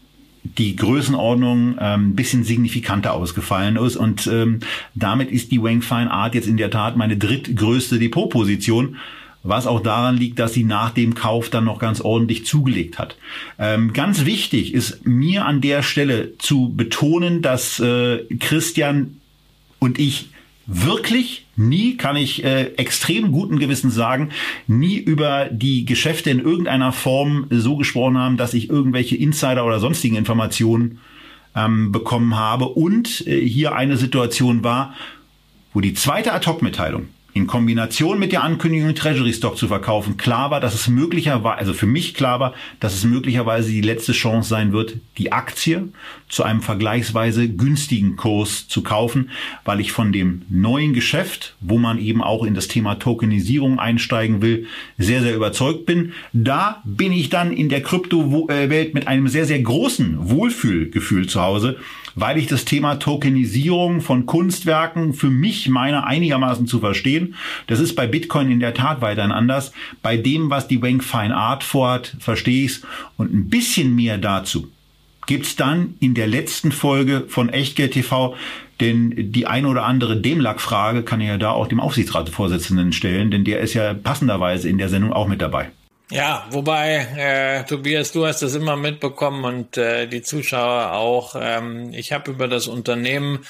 [0.58, 4.60] die Größenordnung ähm, bisschen signifikanter ausgefallen ist und ähm,
[4.94, 8.96] damit ist die Wang Fine Art jetzt in der Tat meine drittgrößte Depotposition
[9.48, 13.16] was auch daran liegt, dass sie nach dem Kauf dann noch ganz ordentlich zugelegt hat.
[13.58, 19.20] Ähm, ganz wichtig ist mir an der Stelle zu betonen, dass äh, Christian
[19.78, 20.28] und ich
[20.66, 24.30] wirklich nie, kann ich äh, extrem guten Gewissens sagen,
[24.66, 29.78] nie über die Geschäfte in irgendeiner Form so gesprochen haben, dass ich irgendwelche Insider oder
[29.78, 30.98] sonstigen Informationen
[31.54, 32.66] ähm, bekommen habe.
[32.66, 34.94] Und äh, hier eine Situation war,
[35.72, 40.58] wo die zweite Ad-Hoc-Mitteilung in Kombination mit der Ankündigung, Treasury Stock zu verkaufen, klar war,
[40.58, 44.72] dass es möglicherweise, also für mich klar war, dass es möglicherweise die letzte Chance sein
[44.72, 45.90] wird, die Aktie
[46.30, 49.28] zu einem vergleichsweise günstigen Kurs zu kaufen,
[49.66, 54.40] weil ich von dem neuen Geschäft, wo man eben auch in das Thema Tokenisierung einsteigen
[54.40, 54.66] will,
[54.96, 56.14] sehr, sehr überzeugt bin.
[56.32, 61.76] Da bin ich dann in der Kryptowelt mit einem sehr, sehr großen Wohlfühlgefühl zu Hause,
[62.16, 67.36] weil ich das Thema Tokenisierung von Kunstwerken für mich meine einigermaßen zu verstehen.
[67.68, 69.72] Das ist bei Bitcoin in der Tat weiterhin anders.
[70.02, 72.82] Bei dem, was die Wang Fine Art vorhat, verstehe ich es.
[73.16, 74.68] Und ein bisschen mehr dazu
[75.26, 78.34] gibt's dann in der letzten Folge von Echtgeld TV.
[78.80, 83.44] Denn die eine oder andere Demlack-Frage kann ich ja da auch dem Aufsichtsratsvorsitzenden stellen, denn
[83.44, 85.70] der ist ja passenderweise in der Sendung auch mit dabei.
[86.08, 91.34] Ja, wobei, äh, Tobias, du hast das immer mitbekommen und äh, die Zuschauer auch.
[91.36, 93.44] Ähm, ich habe über das Unternehmen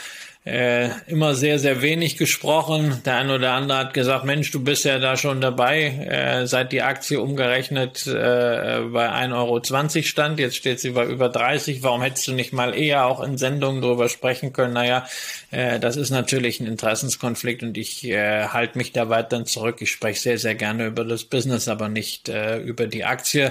[0.46, 3.02] äh, immer sehr, sehr wenig gesprochen.
[3.04, 6.70] Der eine oder andere hat gesagt, Mensch, du bist ja da schon dabei, äh, seit
[6.70, 10.38] die Aktie umgerechnet äh, bei 1,20 Euro stand.
[10.38, 11.82] Jetzt steht sie bei über 30.
[11.82, 14.74] Warum hättest du nicht mal eher auch in Sendungen darüber sprechen können?
[14.74, 15.08] Naja,
[15.50, 19.78] äh, das ist natürlich ein Interessenskonflikt und ich äh, halte mich da weiter zurück.
[19.80, 23.50] Ich spreche sehr, sehr gerne über das Business, aber nicht äh, über die Aktie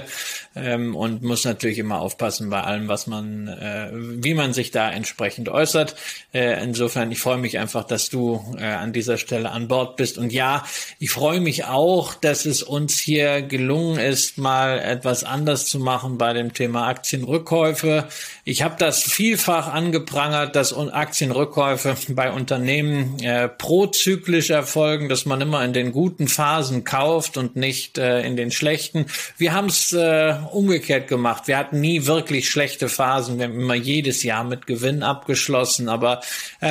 [0.54, 4.90] ähm, und muss natürlich immer aufpassen bei allem, was man, äh, wie man sich da
[4.90, 5.94] entsprechend äußert.
[6.32, 9.96] Äh, insofern insofern, ich freue mich einfach, dass du äh, an dieser Stelle an Bord
[9.96, 10.18] bist.
[10.18, 10.64] Und ja,
[11.00, 16.16] ich freue mich auch, dass es uns hier gelungen ist, mal etwas anders zu machen
[16.16, 18.06] bei dem Thema Aktienrückkäufe.
[18.44, 25.64] Ich habe das vielfach angeprangert, dass Aktienrückkäufe bei Unternehmen äh, prozyklisch erfolgen, dass man immer
[25.64, 29.06] in den guten Phasen kauft und nicht äh, in den schlechten.
[29.36, 31.48] Wir haben es äh, umgekehrt gemacht.
[31.48, 33.38] Wir hatten nie wirklich schlechte Phasen.
[33.38, 35.88] Wir haben immer jedes Jahr mit Gewinn abgeschlossen.
[35.88, 36.20] Aber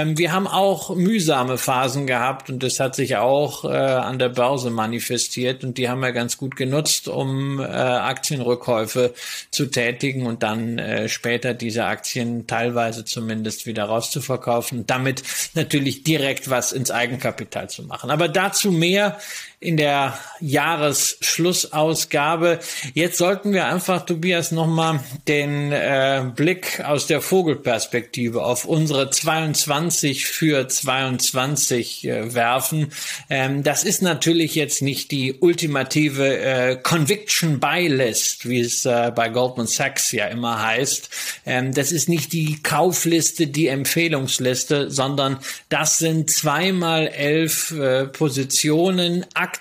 [0.06, 4.30] ähm, wir haben auch mühsame Phasen gehabt und das hat sich auch äh, an der
[4.30, 9.14] Börse manifestiert und die haben wir ganz gut genutzt, um äh, Aktienrückkäufe
[9.51, 15.24] zu tätigen und dann äh, später die diese Aktien teilweise zumindest wieder rauszuverkaufen, damit
[15.56, 18.12] natürlich direkt was ins Eigenkapital zu machen.
[18.12, 19.18] Aber dazu mehr
[19.66, 22.59] in der Jahresschlussausgabe.
[22.93, 30.28] Jetzt sollten wir einfach, Tobias, nochmal den äh, Blick aus der Vogelperspektive auf unsere 22
[30.28, 32.91] für 22 äh, werfen.
[33.30, 39.11] Ähm, das ist natürlich jetzt nicht die ultimative äh, Conviction Buy List, wie es äh,
[39.16, 41.09] bei Goldman Sachs ja immer heißt.
[41.45, 45.39] Ähm, das ist nicht die Kaufliste, die Empfehlungsliste, sondern
[45.70, 49.55] das sind zweimal elf äh, Positionen, Aktien,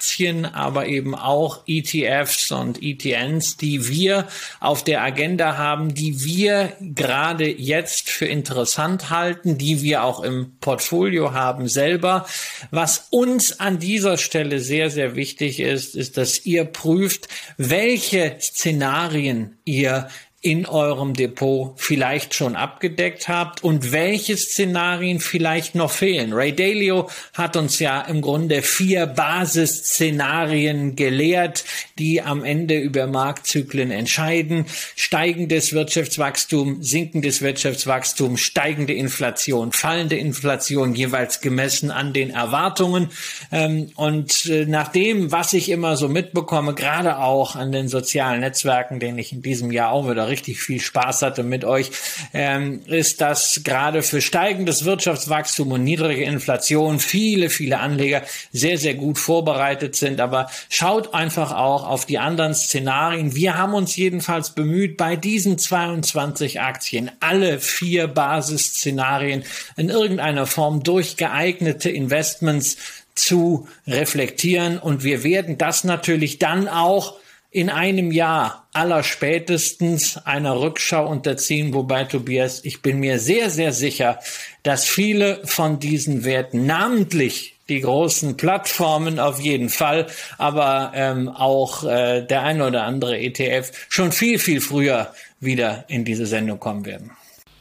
[0.47, 4.29] aber eben auch ETFs und ETNs, die wir
[4.61, 10.53] auf der Agenda haben, die wir gerade jetzt für interessant halten, die wir auch im
[10.61, 12.27] Portfolio haben selber.
[12.71, 19.57] Was uns an dieser Stelle sehr, sehr wichtig ist, ist, dass ihr prüft, welche Szenarien
[19.65, 20.09] ihr
[20.45, 26.35] in eurem Depot vielleicht schon abgedeckt habt und welche Szenarien vielleicht noch fehlen.
[26.35, 31.65] Ray Dalio hat uns ja im Grunde vier Basisszenarien gelehrt,
[31.99, 34.67] die am Ende über Marktzyklen entscheiden.
[34.97, 43.09] Steigendes Wirtschaftswachstum, sinkendes Wirtschaftswachstum, steigende Inflation, fallende Inflation, jeweils gemessen an den Erwartungen.
[43.51, 48.41] Ähm, und äh, nach dem, was ich immer so mitbekomme, gerade auch an den sozialen
[48.41, 51.93] Netzwerken, denen ich in diesem Jahr auch wieder richtig viel Spaß hatte mit euch,
[52.33, 58.23] ähm, ist, dass gerade für steigendes Wirtschaftswachstum und niedrige Inflation viele, viele Anleger
[58.53, 60.21] sehr, sehr gut vorbereitet sind.
[60.21, 63.37] Aber schaut einfach auch auf die anderen Szenarien.
[63.37, 69.45] Wir haben uns jedenfalls bemüht, bei diesen 22 Aktien alle vier Basisszenarien
[69.77, 72.77] in irgendeiner Form durch geeignete Investments
[73.15, 74.79] zu reflektieren.
[74.79, 77.15] Und wir werden das natürlich dann auch
[77.55, 83.73] in einem Jahr aller spätestens einer Rückschau unterziehen, wobei Tobias, ich bin mir sehr, sehr
[83.73, 84.19] sicher,
[84.65, 91.85] dass viele von diesen Werten, namentlich die großen Plattformen auf jeden Fall, aber ähm, auch
[91.85, 96.85] äh, der eine oder andere ETF schon viel, viel früher wieder in diese Sendung kommen
[96.85, 97.13] werden.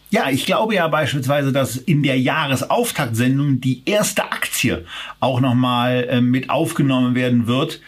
[0.10, 4.86] Ja, ich glaube ja beispielsweise, dass in der Jahresauftaktsendung die erste Aktie
[5.20, 7.80] auch nochmal äh, mit aufgenommen werden wird,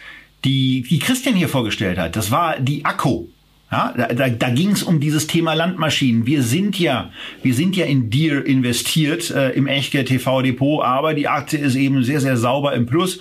[0.46, 2.16] die, die Christian hier vorgestellt hat.
[2.16, 3.26] Das war die Akku.
[3.70, 6.24] Ja, da, da, ging es um dieses Thema Landmaschinen.
[6.24, 7.10] Wir sind ja,
[7.42, 11.74] wir sind ja in Deer investiert äh, im Echtgeld TV Depot, aber die Aktie ist
[11.74, 13.18] eben sehr, sehr sauber im Plus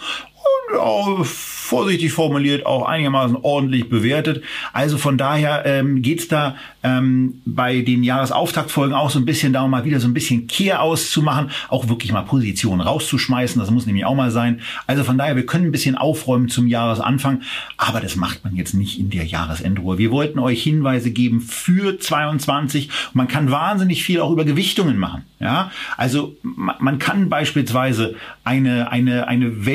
[0.70, 1.26] und auch
[1.66, 4.43] vorsichtig formuliert auch einigermaßen ordentlich bewertet.
[4.72, 9.72] Also von daher ähm, geht da ähm, bei den Jahresauftaktfolgen auch so ein bisschen darum,
[9.72, 13.60] mal wieder so ein bisschen Kehr auszumachen, auch wirklich mal Positionen rauszuschmeißen.
[13.60, 14.62] Das muss nämlich auch mal sein.
[14.86, 17.41] Also von daher, wir können ein bisschen aufräumen zum Jahresanfang,
[17.78, 19.98] aber das macht man jetzt nicht in der Jahresendruhe.
[19.98, 22.89] Wir wollten euch Hinweise geben für 22.
[23.14, 25.24] Man kann wahnsinnig viel auch über Gewichtungen machen.
[25.39, 28.16] Ja, also man kann beispielsweise
[28.46, 29.66] eine eine eine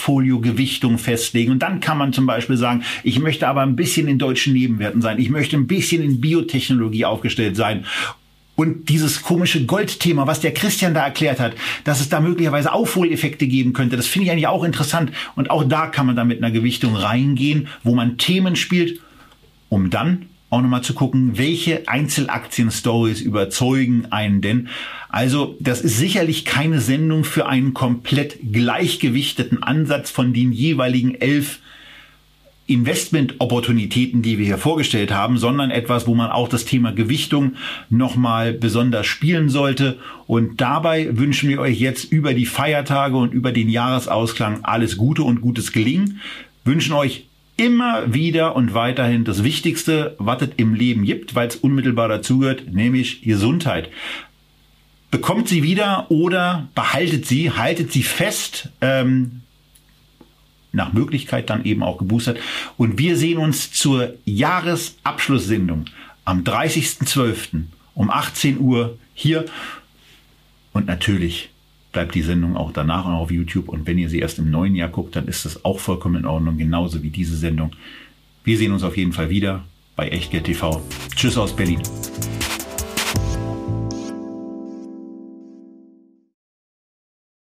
[0.00, 1.52] Weltportfolio-Gewichtung festlegen.
[1.52, 5.02] Und dann kann man zum Beispiel sagen, ich möchte aber ein bisschen in deutschen Nebenwerten
[5.02, 7.84] sein, ich möchte ein bisschen in Biotechnologie aufgestellt sein.
[8.56, 13.46] Und dieses komische Goldthema, was der Christian da erklärt hat, dass es da möglicherweise Aufholeffekte
[13.46, 15.12] geben könnte, das finde ich eigentlich auch interessant.
[15.34, 19.00] Und auch da kann man da mit einer Gewichtung reingehen, wo man Themen spielt,
[19.70, 24.68] um dann auch nochmal zu gucken, welche Einzelaktien-Stories überzeugen einen denn.
[25.08, 31.60] Also das ist sicherlich keine Sendung für einen komplett gleichgewichteten Ansatz von den jeweiligen elf
[32.66, 37.54] Investment-Opportunitäten, die wir hier vorgestellt haben, sondern etwas, wo man auch das Thema Gewichtung
[37.88, 39.98] nochmal besonders spielen sollte.
[40.28, 45.24] Und dabei wünschen wir euch jetzt über die Feiertage und über den Jahresausklang alles Gute
[45.24, 46.20] und gutes Gelingen.
[46.64, 47.26] Wünschen euch
[47.60, 52.72] immer wieder und weiterhin das Wichtigste, was es im Leben gibt, weil es unmittelbar dazugehört,
[52.72, 53.90] nämlich Gesundheit.
[55.10, 59.42] Bekommt sie wieder oder behaltet sie, haltet sie fest, ähm,
[60.72, 62.38] nach Möglichkeit dann eben auch geboostert.
[62.78, 65.84] Und wir sehen uns zur Jahresabschlusssendung
[66.24, 67.64] am 30.12.
[67.94, 69.44] um 18 Uhr hier.
[70.72, 71.49] Und natürlich
[71.92, 73.68] bleibt die Sendung auch danach noch auf YouTube.
[73.68, 76.26] Und wenn ihr sie erst im neuen Jahr guckt, dann ist das auch vollkommen in
[76.26, 77.72] Ordnung, genauso wie diese Sendung.
[78.44, 79.64] Wir sehen uns auf jeden Fall wieder
[79.96, 80.82] bei Echtgeld TV.
[81.14, 81.82] Tschüss aus Berlin.